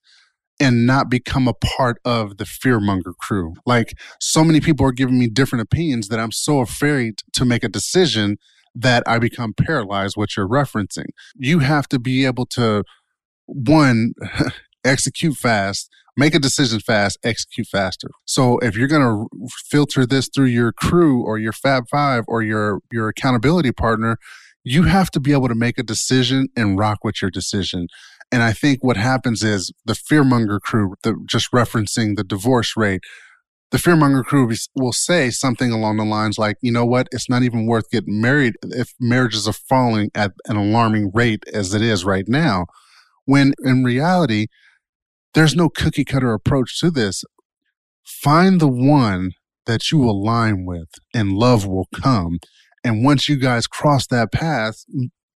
and 0.61 0.85
not 0.85 1.09
become 1.09 1.47
a 1.47 1.55
part 1.55 1.97
of 2.05 2.37
the 2.37 2.43
fearmonger 2.43 3.17
crew. 3.19 3.55
Like 3.65 3.97
so 4.19 4.43
many 4.43 4.61
people 4.61 4.85
are 4.85 4.91
giving 4.91 5.17
me 5.17 5.27
different 5.27 5.63
opinions 5.63 6.07
that 6.09 6.19
I'm 6.19 6.31
so 6.31 6.59
afraid 6.59 7.15
to 7.33 7.43
make 7.43 7.63
a 7.63 7.67
decision 7.67 8.37
that 8.75 9.03
I 9.07 9.17
become 9.17 9.53
paralyzed, 9.53 10.15
what 10.15 10.37
you're 10.37 10.47
referencing. 10.47 11.07
You 11.35 11.59
have 11.59 11.87
to 11.89 11.99
be 11.99 12.25
able 12.25 12.45
to, 12.51 12.83
one, 13.47 14.13
execute 14.85 15.35
fast, 15.35 15.89
make 16.15 16.35
a 16.35 16.39
decision 16.39 16.79
fast, 16.79 17.17
execute 17.23 17.67
faster. 17.67 18.09
So 18.25 18.59
if 18.59 18.77
you're 18.77 18.87
going 18.87 19.01
to 19.01 19.47
filter 19.67 20.05
this 20.05 20.29
through 20.33 20.45
your 20.45 20.71
crew 20.71 21.23
or 21.23 21.39
your 21.39 21.53
Fab 21.53 21.85
Five 21.89 22.23
or 22.27 22.43
your, 22.43 22.81
your 22.91 23.09
accountability 23.09 23.71
partner, 23.71 24.17
you 24.63 24.83
have 24.83 25.09
to 25.11 25.19
be 25.19 25.31
able 25.31 25.47
to 25.47 25.55
make 25.55 25.79
a 25.79 25.83
decision 25.83 26.49
and 26.55 26.77
rock 26.77 26.99
with 27.03 27.19
your 27.19 27.31
decision. 27.31 27.87
And 28.31 28.41
I 28.41 28.53
think 28.53 28.83
what 28.83 28.97
happens 28.97 29.43
is 29.43 29.73
the 29.85 29.93
fearmonger 29.93 30.59
crew, 30.59 30.95
the, 31.03 31.15
just 31.25 31.51
referencing 31.51 32.15
the 32.15 32.23
divorce 32.23 32.77
rate, 32.77 33.01
the 33.71 33.77
fearmonger 33.77 34.23
crew 34.23 34.51
will 34.75 34.93
say 34.93 35.29
something 35.29 35.71
along 35.71 35.97
the 35.97 36.05
lines 36.05 36.37
like, 36.37 36.57
you 36.61 36.71
know 36.71 36.85
what, 36.85 37.07
it's 37.11 37.29
not 37.29 37.43
even 37.43 37.65
worth 37.65 37.89
getting 37.89 38.21
married 38.21 38.55
if 38.63 38.93
marriages 38.99 39.47
are 39.47 39.53
falling 39.53 40.11
at 40.13 40.31
an 40.45 40.57
alarming 40.57 41.11
rate 41.13 41.43
as 41.53 41.73
it 41.73 41.81
is 41.81 42.03
right 42.03 42.25
now. 42.27 42.65
When 43.25 43.53
in 43.63 43.83
reality, 43.83 44.47
there's 45.33 45.55
no 45.55 45.69
cookie 45.69 46.03
cutter 46.03 46.33
approach 46.33 46.79
to 46.81 46.91
this. 46.91 47.23
Find 48.03 48.59
the 48.59 48.67
one 48.67 49.31
that 49.65 49.91
you 49.91 50.03
align 50.03 50.65
with 50.65 50.89
and 51.13 51.31
love 51.31 51.65
will 51.65 51.87
come. 51.93 52.39
And 52.83 53.05
once 53.05 53.29
you 53.29 53.37
guys 53.37 53.67
cross 53.67 54.07
that 54.07 54.33
path, 54.33 54.83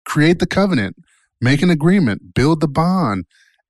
create 0.06 0.40
the 0.40 0.48
covenant 0.48 0.96
make 1.42 1.62
an 1.62 1.70
agreement, 1.70 2.34
build 2.34 2.62
the 2.62 2.68
bond, 2.68 3.26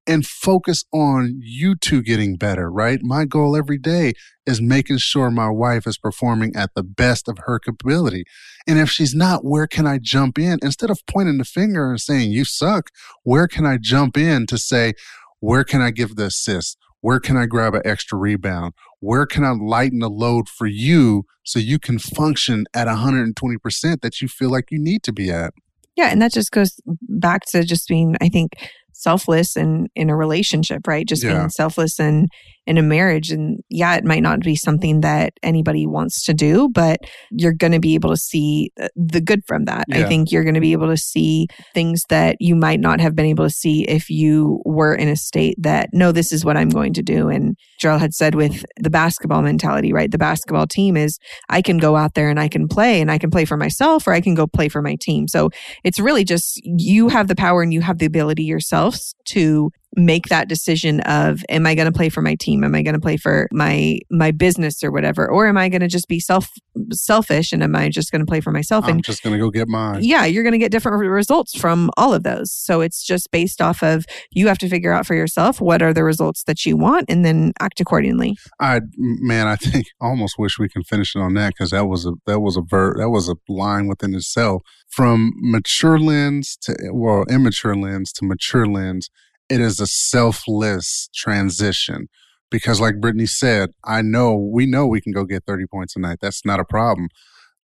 and 0.08 0.26
focus 0.26 0.84
on 0.92 1.40
you 1.40 1.76
two 1.76 2.02
getting 2.02 2.36
better, 2.36 2.72
right? 2.72 3.00
My 3.02 3.26
goal 3.26 3.56
every 3.56 3.78
day 3.78 4.14
is 4.46 4.62
making 4.62 4.98
sure 4.98 5.30
my 5.30 5.50
wife 5.50 5.86
is 5.86 5.98
performing 5.98 6.56
at 6.56 6.72
the 6.76 6.84
best 6.84 7.28
of 7.30 7.38
her 7.46 7.60
capability. 7.60 8.26
And 8.68 8.80
if 8.80 8.90
she's 8.90 9.14
not, 9.14 9.46
where 9.46 9.68
can 9.68 9.86
I 9.86 10.00
jump 10.02 10.40
in? 10.40 10.60
Instead 10.62 10.90
of 10.90 11.06
pointing 11.06 11.38
the 11.38 11.46
finger 11.46 11.90
and 11.90 12.02
saying, 12.02 12.32
you 12.32 12.46
suck, 12.46 12.90
where 13.24 13.48
can 13.48 13.66
I 13.66 13.78
jump 13.80 14.18
in 14.18 14.48
to 14.48 14.58
say, 14.58 14.94
where 15.40 15.64
can 15.64 15.82
I 15.82 15.92
give 15.92 16.16
the 16.16 16.26
assist? 16.26 16.78
Where 17.02 17.20
can 17.20 17.38
I 17.38 17.46
grab 17.46 17.74
an 17.74 17.82
extra 17.86 18.18
rebound? 18.18 18.74
Where 19.00 19.26
can 19.26 19.44
I 19.44 19.52
lighten 19.52 20.00
the 20.00 20.10
load 20.10 20.50
for 20.50 20.68
you 20.68 21.26
so 21.44 21.58
you 21.58 21.80
can 21.80 21.98
function 21.98 22.66
at 22.74 22.88
120% 22.88 24.02
that 24.02 24.22
you 24.22 24.28
feel 24.28 24.50
like 24.50 24.66
you 24.70 24.80
need 24.80 25.04
to 25.04 25.14
be 25.14 25.32
at? 25.32 25.54
Yeah, 25.96 26.08
and 26.08 26.22
that 26.22 26.32
just 26.32 26.52
goes 26.52 26.80
back 26.86 27.46
to 27.48 27.64
just 27.64 27.88
being, 27.88 28.16
I 28.22 28.30
think, 28.30 28.54
selfless 28.94 29.56
and 29.56 29.90
in 29.96 30.10
a 30.10 30.16
relationship, 30.16 30.88
right? 30.88 31.08
Just 31.08 31.24
yeah. 31.24 31.34
being 31.34 31.50
selfless 31.50 32.00
and 32.00 32.30
in 32.68 32.78
a 32.78 32.82
marriage. 32.82 33.32
And 33.32 33.60
yeah, 33.70 33.96
it 33.96 34.06
might 34.06 34.22
not 34.22 34.42
be 34.42 34.56
something 34.56 35.02
that 35.02 35.34
anybody 35.42 35.88
wants 35.88 36.24
to 36.26 36.34
do, 36.34 36.70
but 36.70 37.00
you're 37.32 37.54
going 37.54 37.72
to 37.72 37.80
be 37.80 37.96
able 37.96 38.10
to 38.10 38.18
see 38.18 38.72
uh, 38.80 38.88
the 38.96 39.22
good 39.22 39.42
from 39.48 39.66
that. 39.66 39.86
Yeah. 39.88 40.00
I 40.00 40.04
think 40.04 40.32
you're 40.32 40.44
going 40.44 40.56
to 40.56 40.62
be 40.62 40.74
able 40.74 40.88
to 40.88 40.98
see 40.98 41.48
things 41.74 42.04
that 42.10 42.38
you 42.40 42.56
might 42.56 42.80
not 42.80 43.02
have 43.02 43.16
been 43.16 43.26
able 43.26 43.46
to 43.46 43.50
see 43.50 43.84
if 43.86 44.10
you 44.10 44.62
were 44.64 44.94
in 44.94 45.08
a 45.08 45.16
state 45.16 45.56
that, 45.60 45.90
no, 45.92 46.12
this 46.12 46.32
is 46.32 46.46
what 46.46 46.56
I'm 46.56 46.70
going 46.70 46.94
to 46.94 47.02
do. 47.02 47.30
And 47.30 47.58
Jarrell 47.82 48.00
had 48.00 48.14
said 48.14 48.36
with 48.36 48.64
the 48.80 48.92
basketball 48.92 49.42
mentality, 49.42 49.92
right? 49.92 50.12
The 50.12 50.18
basketball 50.18 50.68
team 50.68 50.96
is 50.96 51.18
I 51.50 51.62
can 51.62 51.78
go 51.78 51.96
out 51.96 52.14
there 52.14 52.30
and 52.30 52.40
I 52.40 52.48
can 52.48 52.68
play 52.68 53.02
and 53.02 53.10
I 53.10 53.18
can 53.18 53.32
play 53.32 53.46
for 53.46 53.58
myself 53.58 54.06
or 54.06 54.14
I 54.14 54.22
can 54.22 54.36
go 54.36 54.46
play 54.46 54.70
for 54.70 54.82
my 54.82 54.98
team. 55.02 55.28
So 55.28 55.50
it's 55.84 56.00
really 56.00 56.24
just 56.24 56.62
you 56.64 57.10
have 57.10 57.28
the 57.28 57.36
power 57.36 57.64
and 57.64 57.74
you 57.74 57.82
have 57.82 57.98
the 57.98 58.06
ability 58.06 58.44
yourselves 58.44 59.16
to 59.30 59.72
make 59.96 60.28
that 60.28 60.48
decision 60.48 61.02
of 61.02 61.44
am 61.50 61.66
i 61.66 61.76
going 61.76 61.86
to 61.86 61.92
play 61.92 62.10
for 62.10 62.22
my 62.22 62.36
team? 62.36 62.64
Am 62.64 62.76
i 62.76 62.82
going 62.82 62.94
to 62.94 63.00
play 63.00 63.18
for 63.18 63.48
my 63.52 64.00
my 64.10 64.32
business 64.32 64.84
or 64.84 64.92
whatever? 64.92 65.30
Or 65.30 65.48
am 65.48 65.58
i 65.58 65.70
going 65.70 65.82
to 65.82 65.88
just 65.88 66.08
be 66.08 66.20
self 66.20 66.50
selfish 66.92 67.52
and 67.52 67.62
am 67.62 67.76
i 67.76 67.90
just 67.90 68.12
going 68.12 68.22
to 68.22 68.26
play 68.26 68.42
for 68.42 68.52
myself? 68.52 68.86
I'm 68.86 68.92
and 68.92 69.04
just 69.04 69.24
going 69.24 69.34
to 69.34 69.40
go 69.40 69.50
get 69.50 69.68
mine. 69.68 70.04
Yeah 70.04 70.26
you're 70.26 70.44
going 70.44 70.54
to 70.54 70.60
get 70.60 70.72
different 70.72 70.98
results 70.98 71.58
from 71.58 71.90
all 71.98 72.14
of 72.14 72.24
those. 72.24 72.52
So 72.52 72.82
it's 72.82 73.04
just 73.04 73.32
based 73.32 73.62
off 73.62 73.84
of 73.84 74.06
you 74.32 74.48
have 74.48 74.58
to 74.60 74.70
figure 74.70 74.94
out 74.94 75.06
for 75.06 75.16
yourself 75.16 75.60
what 75.60 75.82
are 75.82 75.94
the 75.94 76.04
results 76.04 76.44
that 76.44 76.66
you 76.66 76.78
want 76.78 77.06
and 77.10 77.26
then 77.26 77.54
act 77.60 77.80
accordingly. 77.80 78.38
I 78.60 78.82
man 78.98 79.48
i 79.48 79.56
think 79.56 79.88
I 80.02 80.06
almost 80.12 80.36
wish 80.38 80.58
we 80.60 80.70
can 80.70 80.84
finish 80.84 81.16
it 81.16 81.20
on 81.20 81.34
that 81.36 81.50
because 81.50 81.72
that 81.72 81.86
was 81.86 82.06
a 82.06 82.14
that 82.26 82.40
was 82.40 82.58
a 82.58 82.62
ver 82.62 82.96
that 82.98 83.10
was 83.10 83.28
a 83.28 83.36
line 83.50 83.88
within 83.88 84.16
itself. 84.16 84.62
From 84.90 85.32
mature 85.38 86.00
lens 86.00 86.58
to 86.62 86.76
well 86.94 87.26
immature 87.30 87.76
lens 87.76 88.12
to 88.14 88.26
mature 88.26 88.66
lens 88.66 89.10
it 89.52 89.60
is 89.60 89.80
a 89.82 89.88
selfless 89.88 91.10
transition 91.14 92.08
because 92.50 92.80
like 92.80 93.02
brittany 93.02 93.26
said 93.26 93.70
i 93.84 94.02
know 94.02 94.34
we 94.36 94.66
know 94.66 94.88
we 94.88 95.02
can 95.02 95.12
go 95.12 95.26
get 95.26 95.44
30 95.46 95.66
points 95.68 95.96
a 95.96 96.00
night. 96.00 96.20
That's 96.22 96.46
not 96.46 96.60
a 96.60 96.66
problem. 96.66 97.10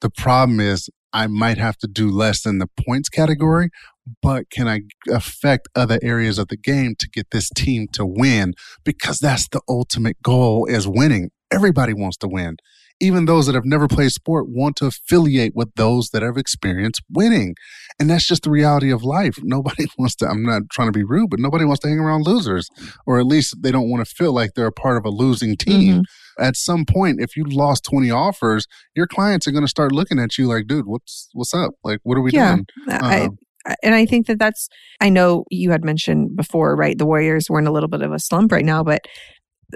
The 0.00 0.10
problem 0.10 0.58
is 0.60 0.90
i 1.12 1.26
might 1.28 1.58
have 1.58 1.76
to 1.78 1.86
do 1.86 2.10
less 2.10 2.42
than 2.42 2.58
the 2.58 2.68
points 2.84 3.08
category 3.08 3.70
but 4.22 4.50
can 4.50 4.66
i 4.68 4.80
affect 5.10 5.68
other 5.74 5.98
areas 6.02 6.38
of 6.38 6.48
the 6.48 6.56
game 6.56 6.94
to 6.98 7.08
get 7.08 7.30
this 7.30 7.48
team 7.50 7.86
to 7.92 8.04
win? 8.04 8.54
Because 8.84 9.18
that's 9.18 9.48
the 9.48 9.60
ultimate 9.68 10.20
goal 10.22 10.66
is 10.66 10.86
winning. 10.86 11.30
Everybody 11.50 11.94
wants 11.94 12.16
to 12.18 12.28
win 12.28 12.56
even 13.00 13.26
those 13.26 13.46
that 13.46 13.54
have 13.54 13.64
never 13.64 13.88
played 13.88 14.10
sport 14.10 14.48
want 14.48 14.76
to 14.76 14.86
affiliate 14.86 15.54
with 15.54 15.74
those 15.74 16.10
that 16.10 16.22
have 16.22 16.36
experienced 16.36 17.02
winning. 17.10 17.54
And 17.98 18.08
that's 18.08 18.26
just 18.26 18.42
the 18.44 18.50
reality 18.50 18.90
of 18.90 19.02
life. 19.02 19.38
Nobody 19.42 19.86
wants 19.98 20.14
to, 20.16 20.26
I'm 20.26 20.42
not 20.42 20.62
trying 20.70 20.88
to 20.88 20.98
be 20.98 21.04
rude, 21.04 21.30
but 21.30 21.40
nobody 21.40 21.64
wants 21.64 21.80
to 21.80 21.88
hang 21.88 21.98
around 21.98 22.26
losers, 22.26 22.68
or 23.06 23.18
at 23.18 23.26
least 23.26 23.56
they 23.62 23.70
don't 23.70 23.90
want 23.90 24.06
to 24.06 24.14
feel 24.14 24.32
like 24.32 24.54
they're 24.54 24.66
a 24.66 24.72
part 24.72 24.96
of 24.96 25.04
a 25.04 25.10
losing 25.10 25.56
team. 25.56 25.94
Mm-hmm. 25.94 26.42
At 26.42 26.56
some 26.56 26.84
point, 26.84 27.20
if 27.20 27.36
you 27.36 27.44
lost 27.44 27.84
20 27.84 28.10
offers, 28.10 28.66
your 28.94 29.06
clients 29.06 29.46
are 29.46 29.52
going 29.52 29.64
to 29.64 29.68
start 29.68 29.92
looking 29.92 30.18
at 30.18 30.36
you 30.38 30.46
like, 30.46 30.66
dude, 30.66 30.86
what's, 30.86 31.28
what's 31.32 31.54
up? 31.54 31.72
Like, 31.82 32.00
what 32.02 32.16
are 32.16 32.22
we 32.22 32.30
yeah, 32.32 32.56
doing? 32.56 32.66
I, 32.88 33.22
um, 33.22 33.38
and 33.82 33.94
I 33.94 34.06
think 34.06 34.26
that 34.26 34.38
that's, 34.38 34.68
I 35.00 35.08
know 35.08 35.44
you 35.50 35.70
had 35.70 35.84
mentioned 35.84 36.36
before, 36.36 36.76
right? 36.76 36.96
The 36.96 37.06
Warriors 37.06 37.50
were 37.50 37.58
in 37.58 37.66
a 37.66 37.72
little 37.72 37.88
bit 37.88 38.02
of 38.02 38.12
a 38.12 38.18
slump 38.18 38.52
right 38.52 38.64
now, 38.64 38.84
but 38.84 39.06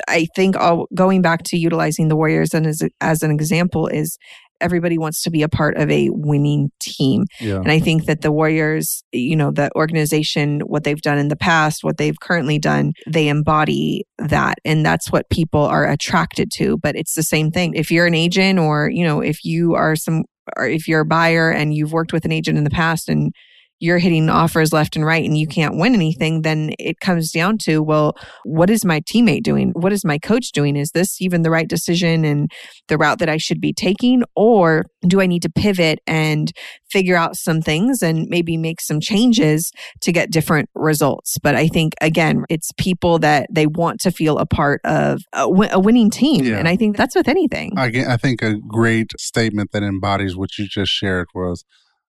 I 0.09 0.27
think 0.37 0.57
all, 0.57 0.87
going 0.95 1.23
back 1.23 1.43
to 1.45 1.57
utilizing 1.57 2.09
the 2.09 2.17
Warriors 2.17 2.55
and 2.55 2.67
as, 2.67 2.83
as 3.01 3.23
an 3.23 3.31
example 3.31 3.87
is 3.87 4.19
everybody 4.61 4.99
wants 4.99 5.23
to 5.23 5.31
be 5.31 5.43
a 5.43 5.49
part 5.49 5.77
of 5.79 5.91
a 5.91 6.11
winning 6.11 6.71
team. 6.81 7.25
Yeah. 7.41 7.57
And 7.57 7.71
I 7.71 7.81
think 7.81 8.05
that 8.05 8.21
the 8.21 8.31
Warriors, 8.31 9.03
you 9.11 9.35
know, 9.35 9.51
the 9.51 9.71
organization, 9.75 10.61
what 10.61 10.85
they've 10.85 11.01
done 11.01 11.19
in 11.19 11.29
the 11.29 11.37
past, 11.37 11.83
what 11.83 11.97
they've 11.97 12.21
currently 12.21 12.59
done, 12.59 12.93
they 13.07 13.29
embody 13.29 14.05
that. 14.19 14.59
And 14.65 14.85
that's 14.85 15.11
what 15.11 15.31
people 15.31 15.63
are 15.63 15.89
attracted 15.89 16.51
to. 16.57 16.77
But 16.77 16.95
it's 16.95 17.15
the 17.15 17.23
same 17.23 17.51
thing. 17.51 17.73
If 17.75 17.91
you're 17.91 18.07
an 18.07 18.15
agent 18.15 18.59
or, 18.59 18.91
you 18.91 19.05
know, 19.05 19.21
if 19.21 19.45
you 19.45 19.75
are 19.75 19.97
some, 19.97 20.25
or 20.57 20.69
if 20.69 20.87
you're 20.87 21.01
a 21.01 21.07
buyer 21.07 21.51
and 21.51 21.73
you've 21.73 21.93
worked 21.93 22.13
with 22.13 22.27
an 22.27 22.33
agent 22.33 22.59
in 22.59 22.65
the 22.65 22.71
past 22.71 23.09
and 23.09 23.33
you're 23.81 23.99
hitting 23.99 24.29
offers 24.29 24.73
left 24.73 24.95
and 24.95 25.05
right 25.05 25.25
and 25.25 25.37
you 25.37 25.47
can't 25.47 25.79
win 25.79 25.95
anything, 25.95 26.43
then 26.43 26.71
it 26.79 27.01
comes 27.01 27.33
down 27.33 27.57
to, 27.59 27.83
well, 27.83 28.15
what 28.45 28.69
is 28.69 28.85
my 28.85 29.01
teammate 29.01 29.43
doing? 29.43 29.73
What 29.75 29.93
is 29.93 30.05
my 30.05 30.19
coach 30.19 30.53
doing? 30.53 30.77
Is 30.77 30.91
this 30.91 31.21
even 31.21 31.43
the 31.43 31.51
right 31.51 31.67
decision 31.67 32.25
and 32.25 32.51
the 32.89 32.99
route 32.99 33.19
that 33.21 33.31
I 33.31 33.39
should 33.39 33.61
be 33.61 33.73
taking? 33.73 34.23
Or 34.37 34.85
do 35.07 35.21
I 35.21 35.27
need 35.27 35.43
to 35.43 35.51
pivot 35.51 35.99
and 36.07 36.53
figure 36.91 37.17
out 37.17 37.37
some 37.37 37.63
things 37.63 38.03
and 38.03 38.27
maybe 38.29 38.57
make 38.59 38.81
some 38.83 39.01
changes 39.01 39.73
to 40.03 40.13
get 40.13 40.31
different 40.31 40.69
results? 40.75 41.39
But 41.43 41.55
I 41.55 41.67
think, 41.67 41.95
again, 42.03 42.45
it's 42.51 42.71
people 42.77 43.19
that 43.21 43.47
they 43.51 43.67
want 43.67 44.01
to 44.01 44.11
feel 44.11 44.39
a 44.39 44.47
part 44.47 44.83
of 44.85 45.23
a, 45.33 45.47
w- 45.47 45.71
a 45.73 45.81
winning 45.81 46.11
team. 46.11 46.45
Yeah. 46.45 46.59
And 46.59 46.69
I 46.69 46.77
think 46.77 46.99
that's 46.99 47.15
with 47.15 47.29
anything. 47.29 47.73
I, 47.79 47.87
I 48.07 48.17
think 48.19 48.43
a 48.43 48.57
great 48.69 49.13
statement 49.19 49.73
that 49.73 49.83
embodies 49.83 50.37
what 50.37 50.59
you 50.59 50.67
just 50.69 50.93
shared 50.93 51.29
was 51.35 51.65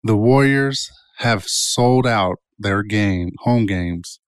the 0.03 0.15
Warriors 0.15 0.91
have 1.17 1.43
sold 1.45 2.05
out 2.05 2.37
their 2.57 2.83
game, 2.83 3.31
home 3.39 3.65
games, 3.65 4.19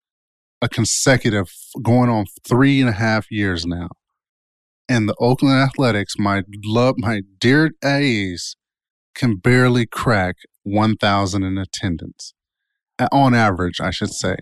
a 0.61 0.69
consecutive 0.69 1.53
going 1.81 2.09
on 2.09 2.25
three 2.47 2.79
and 2.79 2.89
a 2.89 2.93
half 2.93 3.31
years 3.31 3.65
now. 3.65 3.89
And 4.89 5.07
the 5.07 5.15
Oakland 5.19 5.55
Athletics, 5.55 6.15
my 6.17 6.43
love, 6.63 6.95
my 6.97 7.21
dear 7.39 7.71
A's, 7.83 8.55
can 9.15 9.35
barely 9.35 9.85
crack 9.85 10.37
1,000 10.63 11.43
in 11.43 11.57
attendance 11.57 12.33
on 13.11 13.33
average, 13.33 13.79
I 13.79 13.91
should 13.91 14.11
say. 14.11 14.37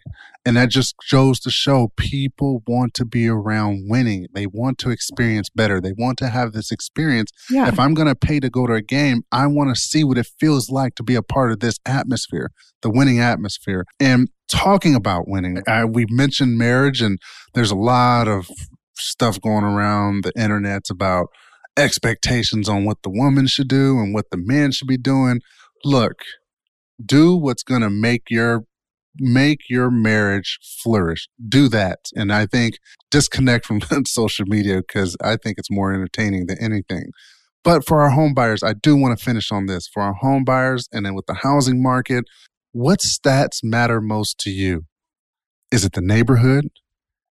And 0.46 0.56
that 0.58 0.70
just 0.70 0.96
goes 1.12 1.40
to 1.42 1.50
show 1.50 1.92
people 1.98 2.62
want 2.68 2.94
to 2.96 3.06
be 3.06 3.28
around 3.28 3.90
winning. 3.90 4.28
They 4.34 4.46
want 4.46 4.78
to 4.80 4.92
experience 4.92 5.50
better. 5.50 5.82
They 5.82 5.94
want 5.98 6.20
to 6.20 6.30
have 6.30 6.54
this 6.54 6.72
experience. 6.72 7.32
Yeah. 7.50 7.68
If 7.68 7.80
I'm 7.80 7.96
going 7.96 8.08
to 8.08 8.16
pay 8.16 8.40
to 8.40 8.50
go 8.50 8.68
to 8.68 8.74
a 8.74 8.82
game, 8.82 9.24
I 9.32 9.48
want 9.48 9.76
to 9.76 9.82
see 9.82 10.04
what 10.04 10.20
it 10.20 10.28
feels 10.40 10.70
like 10.70 10.96
to 10.96 11.04
be 11.04 11.16
a 11.16 11.24
part 11.24 11.52
of 11.52 11.62
this 11.62 11.80
atmosphere, 11.86 12.52
the 12.84 12.92
winning 12.92 13.20
atmosphere. 13.20 13.86
And 14.00 14.30
talking 14.48 14.94
about 14.94 15.28
winning, 15.28 15.64
I, 15.68 15.86
we 15.86 16.06
mentioned 16.10 16.60
marriage, 16.60 17.02
and 17.02 17.18
there's 17.56 17.72
a 17.72 17.76
lot 17.76 18.28
of 18.28 18.48
stuff 18.94 19.42
going 19.42 19.64
around 19.64 20.24
the 20.24 20.34
internets 20.34 20.92
about 20.92 21.28
expectations 21.76 22.70
on 22.70 22.86
what 22.86 23.02
the 23.04 23.10
woman 23.10 23.48
should 23.48 23.68
do 23.68 24.00
and 24.00 24.14
what 24.14 24.30
the 24.30 24.38
man 24.38 24.72
should 24.72 24.88
be 24.88 24.98
doing. 24.98 25.42
Look, 25.84 26.22
do 27.04 27.36
what's 27.36 27.64
going 27.64 27.82
to 27.82 27.90
make 27.90 28.24
your 28.30 28.64
make 29.18 29.70
your 29.70 29.90
marriage 29.90 30.60
flourish. 30.84 31.30
Do 31.48 31.70
that 31.70 32.00
and 32.16 32.34
i 32.34 32.46
think 32.46 32.80
disconnect 33.12 33.66
from 33.66 33.82
social 34.06 34.46
media 34.46 34.78
because 34.78 35.16
i 35.24 35.38
think 35.38 35.58
it's 35.58 35.72
more 35.72 35.94
entertaining 35.94 36.48
than 36.48 36.58
anything. 36.60 37.12
But 37.64 37.86
for 37.86 38.02
our 38.02 38.10
home 38.10 38.34
buyers 38.34 38.64
i 38.64 38.74
do 38.74 38.96
want 38.96 39.18
to 39.18 39.24
finish 39.24 39.52
on 39.52 39.68
this. 39.68 39.88
For 39.88 40.04
our 40.04 40.14
home 40.14 40.44
buyers 40.44 40.88
and 40.92 41.06
then 41.06 41.16
with 41.16 41.26
the 41.28 41.36
housing 41.36 41.82
market 41.82 42.26
what 42.72 43.00
stats 43.00 43.64
matter 43.64 44.02
most 44.02 44.38
to 44.40 44.50
you? 44.50 44.84
Is 45.72 45.86
it 45.86 45.94
the 45.94 46.02
neighborhood? 46.02 46.68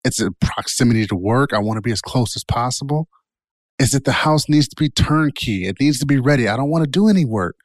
Is 0.03 0.19
it 0.19 0.33
proximity 0.41 1.07
to 1.09 1.15
work? 1.15 1.53
I 1.53 1.59
want 1.59 1.77
to 1.77 1.83
be 1.83 1.93
as 1.93 2.01
close 2.01 2.37
as 2.37 2.45
possible? 2.45 3.09
Is 3.79 3.93
it 3.93 4.05
the 4.05 4.13
house 4.13 4.49
needs 4.49 4.67
to 4.69 4.77
be 4.77 4.89
turnkey? 4.89 5.67
It 5.67 5.77
needs 5.79 5.99
to 5.99 6.07
be 6.07 6.19
ready. 6.19 6.49
I 6.49 6.57
don't 6.57 6.71
want 6.71 6.85
to 6.85 6.91
do 6.91 7.09
any 7.09 7.27
work 7.27 7.57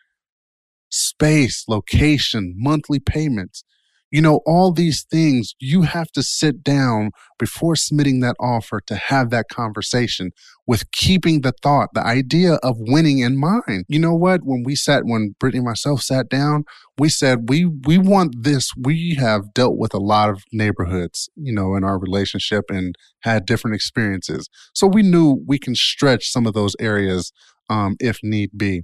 space, 0.91 1.65
location, 1.67 2.54
monthly 2.58 2.99
payments. 2.99 3.63
You 4.12 4.21
know, 4.21 4.41
all 4.45 4.73
these 4.73 5.04
things, 5.10 5.56
you 5.62 5.84
have 5.84 6.12
to 6.12 6.21
sit 6.21 6.65
down 6.65 7.12
before 7.39 7.77
submitting 7.77 8.19
that 8.19 8.36
offer 8.41 8.82
to 8.88 8.95
have 8.95 9.30
that 9.30 9.47
conversation 9.47 10.32
with 10.67 10.91
keeping 10.91 11.41
the 11.41 11.54
thought, 11.63 11.91
the 11.93 12.06
idea 12.06 12.56
of 12.56 12.75
winning 12.77 13.19
in 13.19 13.39
mind. 13.39 13.86
You 13.88 13.99
know 13.99 14.13
what? 14.13 14.41
When 14.43 14.63
we 14.65 14.75
sat, 14.75 15.06
when 15.06 15.36
Brittany 15.39 15.60
and 15.60 15.65
myself 15.65 16.01
sat 16.01 16.27
down, 16.27 16.65
we 16.97 17.08
said, 17.08 17.47
we, 17.47 17.63
we 17.65 17.97
want 17.97 18.43
this. 18.43 18.69
We 18.75 19.15
have 19.17 19.54
dealt 19.54 19.77
with 19.77 19.93
a 19.93 19.99
lot 19.99 20.30
of 20.30 20.43
neighborhoods, 20.51 21.30
you 21.36 21.54
know, 21.54 21.75
in 21.75 21.86
our 21.86 21.97
relationship 21.97 22.65
and 22.67 22.95
had 23.21 23.45
different 23.45 23.75
experiences. 23.75 24.49
So 24.73 24.88
we 24.88 25.04
knew 25.04 25.41
we 25.47 25.58
can 25.58 25.73
stretch 25.73 26.27
some 26.30 26.45
of 26.45 26.54
those 26.54 26.75
areas 26.82 27.32
um, 27.69 27.95
if 28.01 28.19
need 28.21 28.49
be 28.58 28.84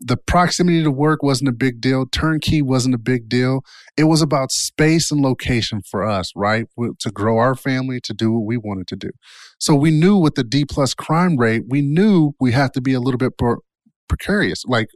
the 0.00 0.16
proximity 0.16 0.82
to 0.82 0.90
work 0.90 1.22
wasn't 1.22 1.48
a 1.48 1.52
big 1.52 1.80
deal. 1.80 2.06
Turnkey 2.06 2.62
wasn't 2.62 2.94
a 2.94 2.98
big 2.98 3.28
deal. 3.28 3.64
It 3.96 4.04
was 4.04 4.22
about 4.22 4.52
space 4.52 5.10
and 5.10 5.20
location 5.20 5.82
for 5.82 6.04
us, 6.04 6.32
right? 6.36 6.66
To 7.00 7.10
grow 7.10 7.38
our 7.38 7.54
family, 7.54 8.00
to 8.02 8.14
do 8.14 8.32
what 8.32 8.46
we 8.46 8.56
wanted 8.56 8.86
to 8.88 8.96
do. 8.96 9.10
So 9.58 9.74
we 9.74 9.90
knew 9.90 10.16
with 10.16 10.36
the 10.36 10.44
D 10.44 10.64
plus 10.64 10.94
crime 10.94 11.36
rate, 11.36 11.64
we 11.68 11.80
knew 11.80 12.32
we 12.38 12.52
had 12.52 12.72
to 12.74 12.80
be 12.80 12.94
a 12.94 13.00
little 13.00 13.18
bit 13.18 13.32
more 13.40 13.60
precarious, 14.08 14.64
like 14.66 14.88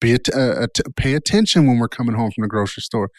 be 0.00 0.12
it, 0.12 0.28
uh, 0.34 0.66
pay 0.96 1.14
attention 1.14 1.66
when 1.66 1.78
we're 1.78 1.88
coming 1.88 2.16
home 2.16 2.30
from 2.32 2.42
the 2.42 2.48
grocery 2.48 2.82
store. 2.82 3.10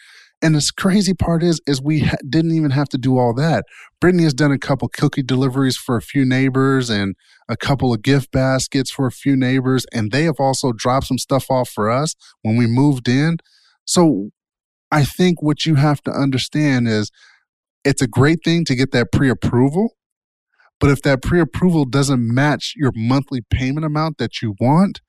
And 0.42 0.56
this 0.56 0.72
crazy 0.72 1.14
part 1.14 1.44
is, 1.44 1.60
is 1.68 1.80
we 1.80 2.00
ha- 2.00 2.16
didn't 2.28 2.50
even 2.50 2.72
have 2.72 2.88
to 2.88 2.98
do 2.98 3.16
all 3.16 3.32
that. 3.34 3.64
Brittany 4.00 4.24
has 4.24 4.34
done 4.34 4.50
a 4.50 4.58
couple 4.58 4.88
cookie 4.88 5.22
deliveries 5.22 5.76
for 5.76 5.96
a 5.96 6.02
few 6.02 6.24
neighbors 6.24 6.90
and 6.90 7.14
a 7.48 7.56
couple 7.56 7.94
of 7.94 8.02
gift 8.02 8.32
baskets 8.32 8.90
for 8.90 9.06
a 9.06 9.12
few 9.12 9.36
neighbors, 9.36 9.86
and 9.92 10.10
they 10.10 10.24
have 10.24 10.40
also 10.40 10.72
dropped 10.72 11.06
some 11.06 11.18
stuff 11.18 11.48
off 11.48 11.68
for 11.68 11.88
us 11.88 12.16
when 12.42 12.56
we 12.56 12.66
moved 12.66 13.08
in. 13.08 13.38
So 13.84 14.30
I 14.90 15.04
think 15.04 15.40
what 15.40 15.64
you 15.64 15.76
have 15.76 16.02
to 16.02 16.10
understand 16.10 16.88
is 16.88 17.12
it's 17.84 18.02
a 18.02 18.08
great 18.08 18.40
thing 18.44 18.64
to 18.64 18.74
get 18.74 18.90
that 18.90 19.12
pre-approval, 19.12 19.96
but 20.80 20.90
if 20.90 21.02
that 21.02 21.22
pre-approval 21.22 21.84
doesn't 21.84 22.20
match 22.20 22.74
your 22.76 22.90
monthly 22.96 23.42
payment 23.48 23.86
amount 23.86 24.18
that 24.18 24.42
you 24.42 24.56
want, 24.58 25.00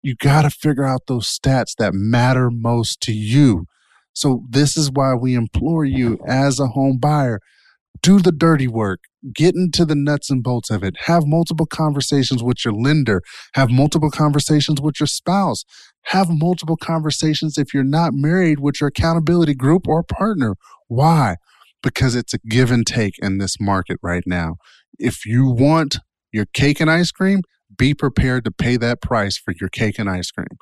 you 0.00 0.14
got 0.14 0.42
to 0.42 0.50
figure 0.50 0.84
out 0.84 1.02
those 1.08 1.26
stats 1.26 1.74
that 1.76 1.92
matter 1.92 2.50
most 2.52 3.00
to 3.02 3.12
you 3.12 3.66
so 4.12 4.44
this 4.48 4.76
is 4.76 4.90
why 4.90 5.14
we 5.14 5.34
implore 5.34 5.84
you 5.84 6.18
as 6.26 6.58
a 6.58 6.68
home 6.68 6.98
buyer, 6.98 7.40
do 8.02 8.18
the 8.18 8.32
dirty 8.32 8.66
work, 8.68 9.00
get 9.34 9.54
into 9.54 9.84
the 9.84 9.94
nuts 9.94 10.30
and 10.30 10.42
bolts 10.42 10.70
of 10.70 10.82
it, 10.82 10.96
have 11.04 11.26
multiple 11.26 11.66
conversations 11.66 12.42
with 12.42 12.64
your 12.64 12.74
lender, 12.74 13.22
have 13.54 13.70
multiple 13.70 14.10
conversations 14.10 14.80
with 14.80 14.98
your 14.98 15.06
spouse, 15.06 15.64
have 16.04 16.28
multiple 16.30 16.76
conversations 16.76 17.58
if 17.58 17.74
you're 17.74 17.84
not 17.84 18.12
married 18.14 18.60
with 18.60 18.80
your 18.80 18.88
accountability 18.88 19.54
group 19.54 19.86
or 19.86 20.02
partner. 20.02 20.54
Why? 20.88 21.36
Because 21.82 22.14
it's 22.14 22.34
a 22.34 22.38
give 22.48 22.70
and 22.70 22.86
take 22.86 23.14
in 23.18 23.38
this 23.38 23.56
market 23.60 23.98
right 24.02 24.24
now. 24.26 24.56
If 24.98 25.24
you 25.26 25.48
want 25.48 25.98
your 26.32 26.46
cake 26.46 26.80
and 26.80 26.90
ice 26.90 27.10
cream, 27.10 27.42
be 27.76 27.94
prepared 27.94 28.44
to 28.44 28.50
pay 28.50 28.76
that 28.76 29.00
price 29.00 29.36
for 29.36 29.54
your 29.58 29.68
cake 29.68 29.98
and 29.98 30.08
ice 30.08 30.30
cream. 30.30 30.58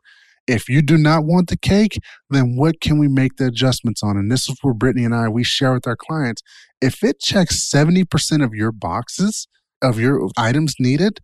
If 0.48 0.66
you 0.66 0.80
do 0.80 0.96
not 0.96 1.26
want 1.26 1.50
the 1.50 1.58
cake, 1.58 1.98
then 2.30 2.56
what 2.56 2.80
can 2.80 2.98
we 2.98 3.06
make 3.06 3.36
the 3.36 3.46
adjustments 3.46 4.02
on? 4.02 4.16
And 4.16 4.32
this 4.32 4.48
is 4.48 4.56
where 4.62 4.72
Brittany 4.72 5.04
and 5.04 5.14
I 5.14 5.28
we 5.28 5.44
share 5.44 5.74
with 5.74 5.86
our 5.86 5.96
clients. 5.96 6.42
If 6.80 7.04
it 7.04 7.20
checks 7.20 7.70
70% 7.70 8.42
of 8.42 8.54
your 8.54 8.72
boxes 8.72 9.46
of 9.82 10.00
your 10.00 10.28
items 10.38 10.74
needed, 10.78 11.20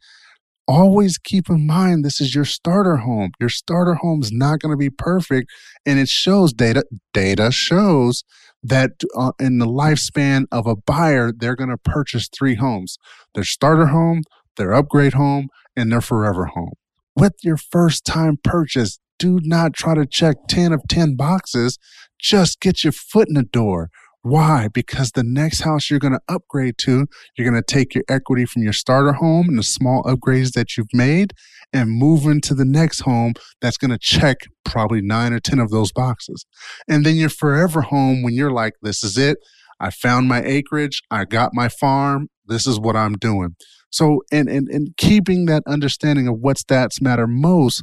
always 0.69 1.17
keep 1.17 1.49
in 1.49 1.67
mind 1.67 2.05
this 2.05 2.21
is 2.21 2.35
your 2.35 2.45
starter 2.45 2.99
home. 2.99 3.31
Your 3.41 3.49
starter 3.49 3.95
home 3.95 4.23
is 4.23 4.31
not 4.31 4.61
going 4.61 4.73
to 4.73 4.79
be 4.79 4.91
perfect. 4.91 5.51
And 5.87 5.99
it 5.99 6.09
shows 6.09 6.53
data, 6.53 6.85
data 7.15 7.51
shows 7.51 8.25
that 8.63 8.93
uh, 9.17 9.33
in 9.41 9.59
the 9.59 9.67
lifespan 9.67 10.45
of 10.53 10.67
a 10.67 10.77
buyer, 10.77 11.33
they're 11.33 11.57
going 11.57 11.71
to 11.71 11.79
purchase 11.79 12.29
three 12.29 12.57
homes 12.57 12.99
their 13.35 13.45
starter 13.45 13.87
home, 13.87 14.23
their 14.57 14.75
upgrade 14.75 15.15
home, 15.15 15.49
and 15.75 15.91
their 15.91 16.01
forever 16.03 16.47
home. 16.47 16.73
With 17.17 17.35
your 17.43 17.57
first 17.57 18.05
time 18.05 18.39
purchase, 18.43 18.99
do 19.19 19.39
not 19.43 19.75
try 19.75 19.95
to 19.95 20.07
check 20.07 20.37
10 20.49 20.73
of 20.73 20.81
10 20.89 21.17
boxes. 21.17 21.79
Just 22.19 22.61
get 22.61 22.85
your 22.85 22.93
foot 22.93 23.29
in 23.29 23.35
the 23.35 23.43
door. 23.43 23.91
Why? 24.23 24.69
Because 24.73 25.11
the 25.11 25.23
next 25.23 25.61
house 25.61 25.91
you're 25.91 25.99
going 25.99 26.15
to 26.15 26.35
upgrade 26.35 26.79
to, 26.79 27.07
you're 27.37 27.49
going 27.49 27.63
to 27.63 27.75
take 27.75 27.95
your 27.95 28.05
equity 28.09 28.47
from 28.47 28.63
your 28.63 28.73
starter 28.73 29.13
home 29.13 29.51
and 29.51 29.59
the 29.59 29.63
small 29.63 30.03
upgrades 30.05 30.53
that 30.53 30.77
you've 30.77 30.95
made 30.95 31.35
and 31.75 31.91
move 31.91 32.25
into 32.25 32.55
the 32.55 32.65
next 32.65 33.01
home 33.01 33.35
that's 33.61 33.77
going 33.77 33.91
to 33.91 33.99
check 33.99 34.39
probably 34.65 35.03
nine 35.03 35.35
or 35.35 35.41
10 35.41 35.59
of 35.59 35.71
those 35.71 35.93
boxes. 35.93 36.47
And 36.89 37.05
then 37.05 37.17
your 37.17 37.29
forever 37.29 37.83
home, 37.83 38.23
when 38.23 38.33
you're 38.33 38.51
like, 38.51 38.73
this 38.81 39.05
is 39.05 39.19
it. 39.19 39.37
I 39.79 39.91
found 39.91 40.27
my 40.27 40.43
acreage. 40.43 41.03
I 41.11 41.27
got 41.27 41.51
my 41.53 41.69
farm. 41.69 42.29
This 42.47 42.67
is 42.67 42.81
what 42.81 42.97
I'm 42.97 43.15
doing. 43.15 43.57
So, 43.91 44.23
and, 44.33 44.49
and, 44.49 44.69
and 44.69 44.97
keeping 44.97 45.45
that 45.47 45.63
understanding 45.67 46.29
of 46.29 46.39
what 46.41 46.57
stats 46.57 47.03
matter 47.03 47.27
most, 47.27 47.83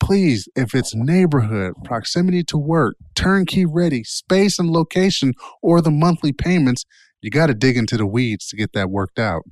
please, 0.00 0.48
if 0.56 0.74
it's 0.74 0.94
neighborhood, 0.94 1.74
proximity 1.84 2.44
to 2.44 2.58
work, 2.58 2.96
turnkey 3.14 3.64
ready, 3.64 4.04
space 4.04 4.58
and 4.58 4.70
location, 4.70 5.32
or 5.62 5.80
the 5.80 5.90
monthly 5.90 6.32
payments, 6.32 6.84
you 7.22 7.30
got 7.30 7.46
to 7.46 7.54
dig 7.54 7.76
into 7.76 7.96
the 7.96 8.06
weeds 8.06 8.46
to 8.48 8.56
get 8.56 8.72
that 8.72 8.90
worked 8.90 9.18
out. 9.18 9.42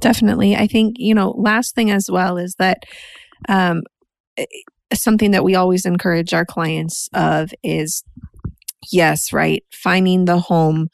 Definitely. 0.00 0.56
I 0.56 0.66
think, 0.66 0.96
you 0.98 1.14
know, 1.14 1.30
last 1.30 1.74
thing 1.74 1.90
as 1.90 2.08
well 2.10 2.38
is 2.38 2.54
that 2.58 2.84
um, 3.48 3.82
something 4.94 5.30
that 5.32 5.44
we 5.44 5.54
always 5.54 5.84
encourage 5.84 6.32
our 6.32 6.44
clients 6.44 7.08
of 7.12 7.52
is 7.62 8.02
yes, 8.90 9.32
right? 9.32 9.62
Finding 9.72 10.24
the 10.24 10.38
home, 10.38 10.88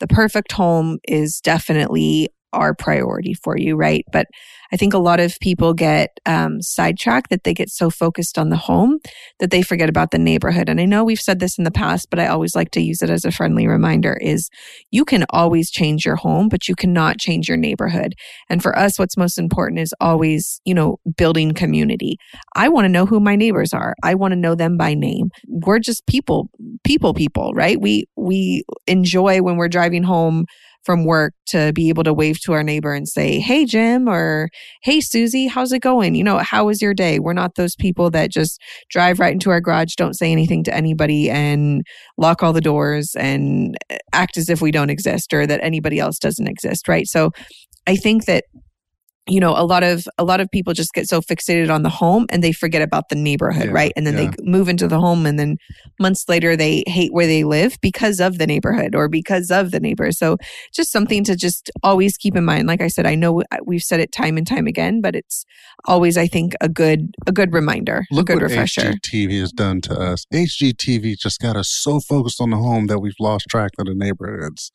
the 0.00 0.06
perfect 0.06 0.52
home 0.52 0.98
is 1.08 1.40
definitely 1.40 2.28
our 2.54 2.74
priority 2.74 3.34
for 3.34 3.56
you, 3.58 3.76
right? 3.76 4.04
But 4.12 4.26
I 4.72 4.76
think 4.76 4.92
a 4.92 4.98
lot 4.98 5.20
of 5.20 5.38
people 5.40 5.72
get 5.72 6.18
um, 6.26 6.60
sidetracked 6.60 7.30
that 7.30 7.44
they 7.44 7.54
get 7.54 7.70
so 7.70 7.90
focused 7.90 8.38
on 8.38 8.48
the 8.48 8.56
home 8.56 8.98
that 9.38 9.52
they 9.52 9.62
forget 9.62 9.88
about 9.88 10.10
the 10.10 10.18
neighborhood. 10.18 10.68
And 10.68 10.80
I 10.80 10.84
know 10.84 11.04
we've 11.04 11.20
said 11.20 11.38
this 11.38 11.58
in 11.58 11.64
the 11.64 11.70
past, 11.70 12.08
but 12.10 12.18
I 12.18 12.26
always 12.26 12.56
like 12.56 12.72
to 12.72 12.80
use 12.80 13.02
it 13.02 13.08
as 13.08 13.24
a 13.24 13.30
friendly 13.30 13.68
reminder 13.68 14.18
is 14.20 14.48
you 14.90 15.04
can 15.04 15.24
always 15.30 15.70
change 15.70 16.04
your 16.04 16.16
home, 16.16 16.48
but 16.48 16.66
you 16.66 16.74
cannot 16.74 17.18
change 17.18 17.48
your 17.48 17.56
neighborhood. 17.56 18.14
And 18.48 18.62
for 18.62 18.76
us, 18.76 18.98
what's 18.98 19.16
most 19.16 19.38
important 19.38 19.80
is 19.80 19.94
always, 20.00 20.60
you 20.64 20.74
know, 20.74 20.96
building 21.16 21.52
community. 21.52 22.16
I 22.56 22.68
want 22.68 22.86
to 22.86 22.88
know 22.88 23.06
who 23.06 23.20
my 23.20 23.36
neighbors 23.36 23.72
are. 23.72 23.94
I 24.02 24.14
want 24.14 24.32
to 24.32 24.36
know 24.36 24.54
them 24.54 24.76
by 24.76 24.94
name. 24.94 25.30
We're 25.46 25.78
just 25.78 26.06
people, 26.06 26.48
people, 26.82 27.14
people, 27.14 27.52
right? 27.54 27.80
We, 27.80 28.06
we 28.16 28.64
enjoy 28.86 29.40
when 29.40 29.56
we're 29.56 29.68
driving 29.68 30.02
home 30.02 30.46
from 30.84 31.04
work 31.04 31.34
to 31.46 31.72
be 31.72 31.88
able 31.88 32.04
to 32.04 32.12
wave 32.12 32.40
to 32.40 32.52
our 32.52 32.62
neighbor 32.62 32.92
and 32.92 33.08
say, 33.08 33.38
Hey, 33.38 33.64
Jim, 33.64 34.08
or 34.08 34.48
Hey, 34.82 35.00
Susie, 35.00 35.46
how's 35.46 35.72
it 35.72 35.80
going? 35.80 36.14
You 36.14 36.24
know, 36.24 36.38
how 36.38 36.66
was 36.66 36.82
your 36.82 36.94
day? 36.94 37.18
We're 37.18 37.32
not 37.32 37.54
those 37.56 37.74
people 37.74 38.10
that 38.10 38.30
just 38.30 38.60
drive 38.90 39.18
right 39.18 39.32
into 39.32 39.50
our 39.50 39.60
garage, 39.60 39.94
don't 39.96 40.14
say 40.14 40.30
anything 40.30 40.64
to 40.64 40.74
anybody, 40.74 41.30
and 41.30 41.82
lock 42.18 42.42
all 42.42 42.52
the 42.52 42.60
doors 42.60 43.14
and 43.16 43.76
act 44.12 44.36
as 44.36 44.48
if 44.48 44.60
we 44.60 44.70
don't 44.70 44.90
exist 44.90 45.32
or 45.32 45.46
that 45.46 45.60
anybody 45.62 45.98
else 45.98 46.18
doesn't 46.18 46.48
exist, 46.48 46.88
right? 46.88 47.06
So 47.06 47.30
I 47.86 47.96
think 47.96 48.26
that 48.26 48.44
you 49.26 49.40
know 49.40 49.52
a 49.56 49.64
lot 49.64 49.82
of 49.82 50.06
a 50.18 50.24
lot 50.24 50.40
of 50.40 50.50
people 50.50 50.72
just 50.72 50.92
get 50.92 51.08
so 51.08 51.20
fixated 51.20 51.72
on 51.72 51.82
the 51.82 51.88
home 51.88 52.26
and 52.30 52.42
they 52.42 52.52
forget 52.52 52.82
about 52.82 53.08
the 53.08 53.16
neighborhood 53.16 53.66
yeah, 53.66 53.72
right? 53.72 53.92
And 53.96 54.06
then 54.06 54.16
yeah. 54.16 54.30
they 54.30 54.36
move 54.42 54.68
into 54.68 54.86
the 54.88 55.00
home 55.00 55.26
and 55.26 55.38
then 55.38 55.56
months 55.98 56.24
later 56.28 56.56
they 56.56 56.84
hate 56.86 57.12
where 57.12 57.26
they 57.26 57.44
live 57.44 57.76
because 57.80 58.20
of 58.20 58.38
the 58.38 58.46
neighborhood 58.46 58.94
or 58.94 59.08
because 59.08 59.50
of 59.50 59.70
the 59.70 59.80
neighbors 59.80 60.18
so 60.18 60.36
just 60.74 60.92
something 60.92 61.24
to 61.24 61.36
just 61.36 61.70
always 61.82 62.16
keep 62.16 62.36
in 62.36 62.44
mind. 62.44 62.66
Like 62.66 62.80
i 62.80 62.88
said 62.88 63.06
i 63.06 63.14
know 63.14 63.42
uh, 63.50 63.58
we've 63.64 63.82
said 63.82 64.00
it 64.00 64.12
time 64.12 64.36
and 64.36 64.46
time 64.46 64.66
again 64.66 65.00
but 65.00 65.14
it's 65.14 65.44
always 65.86 66.16
i 66.16 66.26
think 66.26 66.54
a 66.60 66.68
good 66.68 67.14
a 67.26 67.32
good 67.32 67.52
reminder 67.52 68.04
Look 68.10 68.28
a 68.30 68.34
good 68.34 68.42
what 68.42 68.50
refresher. 68.50 68.92
Hgtv 68.92 69.40
has 69.40 69.52
done 69.52 69.80
to 69.82 69.98
us. 69.98 70.24
Hgtv 70.32 71.16
just 71.18 71.40
got 71.40 71.56
us 71.56 71.68
so 71.70 72.00
focused 72.00 72.40
on 72.40 72.50
the 72.50 72.56
home 72.56 72.86
that 72.86 73.00
we've 73.00 73.14
lost 73.20 73.46
track 73.48 73.70
of 73.78 73.86
the 73.86 73.94
neighborhoods. 73.94 74.70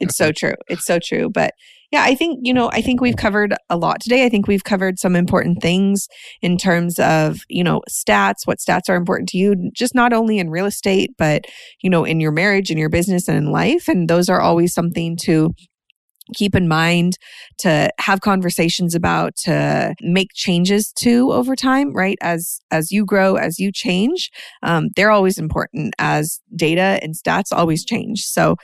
It's 0.00 0.16
so 0.16 0.32
true. 0.36 0.54
It's 0.68 0.84
so 0.84 0.98
true. 0.98 1.28
But 1.28 1.52
yeah, 1.92 2.02
I 2.02 2.14
think, 2.14 2.40
you 2.42 2.52
know, 2.52 2.70
I 2.72 2.80
think 2.80 3.00
we've 3.00 3.16
covered 3.16 3.54
a 3.70 3.76
lot 3.76 4.00
today. 4.00 4.24
I 4.24 4.28
think 4.28 4.48
we've 4.48 4.64
covered 4.64 4.98
some 4.98 5.14
important 5.14 5.62
things 5.62 6.08
in 6.42 6.56
terms 6.58 6.98
of, 6.98 7.40
you 7.48 7.62
know, 7.62 7.82
stats, 7.88 8.46
what 8.46 8.58
stats 8.58 8.88
are 8.88 8.96
important 8.96 9.28
to 9.30 9.38
you, 9.38 9.70
just 9.74 9.94
not 9.94 10.12
only 10.12 10.38
in 10.38 10.50
real 10.50 10.66
estate, 10.66 11.10
but, 11.16 11.44
you 11.82 11.90
know, 11.90 12.04
in 12.04 12.20
your 12.20 12.32
marriage, 12.32 12.70
in 12.70 12.78
your 12.78 12.88
business, 12.88 13.28
and 13.28 13.38
in 13.38 13.52
life. 13.52 13.88
And 13.88 14.08
those 14.08 14.28
are 14.28 14.40
always 14.40 14.74
something 14.74 15.16
to 15.22 15.54
keep 16.34 16.54
in 16.54 16.66
mind 16.66 17.14
to 17.58 17.88
have 18.00 18.20
conversations 18.20 18.94
about 18.94 19.36
to 19.36 19.94
make 20.00 20.28
changes 20.34 20.92
to 20.92 21.30
over 21.32 21.54
time 21.54 21.92
right 21.94 22.18
as 22.20 22.58
as 22.70 22.90
you 22.90 23.04
grow 23.04 23.36
as 23.36 23.58
you 23.58 23.70
change 23.70 24.30
um, 24.62 24.88
they're 24.96 25.10
always 25.10 25.38
important 25.38 25.94
as 25.98 26.40
data 26.56 26.98
and 27.02 27.14
stats 27.14 27.52
always 27.52 27.84
change 27.84 28.22
so 28.22 28.56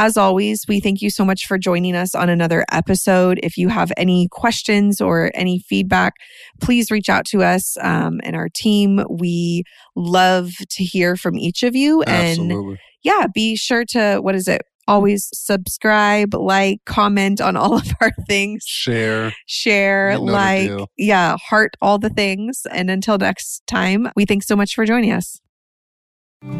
as 0.00 0.16
always, 0.16 0.64
we 0.66 0.80
thank 0.80 1.02
you 1.02 1.10
so 1.10 1.26
much 1.26 1.46
for 1.46 1.58
joining 1.58 1.94
us 1.94 2.14
on 2.14 2.30
another 2.30 2.64
episode. 2.72 3.38
If 3.42 3.58
you 3.58 3.68
have 3.68 3.92
any 3.98 4.28
questions 4.30 4.98
or 4.98 5.30
any 5.34 5.58
feedback, 5.58 6.14
please 6.58 6.90
reach 6.90 7.10
out 7.10 7.26
to 7.26 7.42
us 7.42 7.76
um, 7.82 8.18
and 8.24 8.34
our 8.34 8.48
team. 8.48 9.04
We 9.10 9.62
love 9.94 10.52
to 10.70 10.84
hear 10.84 11.16
from 11.16 11.36
each 11.36 11.62
of 11.62 11.76
you. 11.76 12.02
Absolutely. 12.06 12.70
And 12.70 12.78
yeah, 13.02 13.26
be 13.34 13.56
sure 13.56 13.84
to, 13.90 14.20
what 14.22 14.34
is 14.34 14.48
it? 14.48 14.62
Always 14.88 15.28
subscribe, 15.34 16.32
like, 16.32 16.78
comment 16.86 17.42
on 17.42 17.54
all 17.54 17.74
of 17.76 17.92
our 18.00 18.12
things. 18.26 18.64
Share. 18.66 19.34
Share, 19.44 20.18
like, 20.18 20.70
yeah, 20.96 21.36
heart 21.36 21.76
all 21.82 21.98
the 21.98 22.08
things. 22.08 22.62
And 22.72 22.90
until 22.90 23.18
next 23.18 23.62
time, 23.66 24.08
we 24.16 24.24
thanks 24.24 24.46
so 24.46 24.56
much 24.56 24.74
for 24.74 24.86
joining 24.86 25.12
us. 25.12 25.40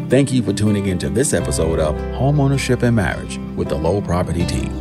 Thank 0.09 0.31
you 0.31 0.43
for 0.43 0.53
tuning 0.53 0.85
in 0.85 0.99
to 0.99 1.09
this 1.09 1.33
episode 1.33 1.79
of 1.79 1.95
Homeownership 1.95 2.83
and 2.83 2.95
Marriage 2.95 3.39
with 3.55 3.69
the 3.69 3.75
Low 3.75 3.99
Property 3.99 4.45
Team. 4.45 4.71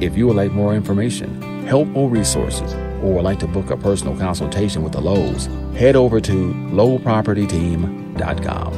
If 0.00 0.16
you 0.16 0.26
would 0.28 0.36
like 0.36 0.52
more 0.52 0.74
information, 0.74 1.42
helpful 1.66 2.08
resources, 2.08 2.72
or 3.02 3.12
would 3.12 3.24
like 3.24 3.38
to 3.40 3.46
book 3.46 3.68
a 3.68 3.76
personal 3.76 4.16
consultation 4.16 4.82
with 4.82 4.92
the 4.92 5.00
Lowes, 5.02 5.44
head 5.76 5.94
over 5.94 6.22
to 6.22 6.54
lowpropertyteam.com. 6.72 8.72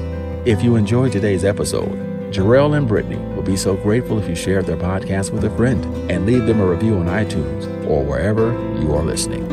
If 0.45 0.65
you 0.65 0.75
enjoyed 0.75 1.13
today's 1.13 1.45
episode, 1.45 1.93
Jarrell 2.33 2.77
and 2.77 2.89
Brittany 2.89 3.19
would 3.37 3.45
be 3.45 3.57
so 3.57 3.77
grateful 3.77 4.19
if 4.19 4.29
you 4.29 4.35
shared 4.35 4.67
their 4.67 4.77
podcast 4.77 5.31
with 5.31 5.45
a 5.45 5.57
friend 5.57 5.85
and 6.11 6.27
leave 6.27 6.47
them 6.47 6.61
a 6.61 6.67
review 6.67 6.97
on 6.97 7.07
iTunes 7.07 7.69
or 7.87 8.03
wherever 8.03 8.51
you 8.81 8.93
are 8.95 9.05
listening. 9.05 9.47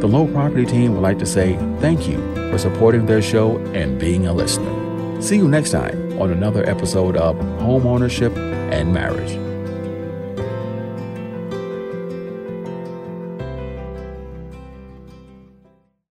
The 0.00 0.08
Low 0.08 0.26
Property 0.26 0.66
Team 0.66 0.92
would 0.92 1.00
like 1.00 1.18
to 1.20 1.26
say 1.26 1.56
thank 1.80 2.06
you 2.06 2.18
for 2.50 2.58
supporting 2.58 3.06
their 3.06 3.22
show 3.22 3.56
and 3.72 3.98
being 3.98 4.26
a 4.26 4.34
listener. 4.34 4.89
See 5.20 5.36
you 5.36 5.48
next 5.48 5.70
time 5.70 6.18
on 6.18 6.30
another 6.30 6.68
episode 6.68 7.14
of 7.16 7.36
Homeownership 7.36 8.34
and 8.72 8.94
Marriage. 8.94 9.49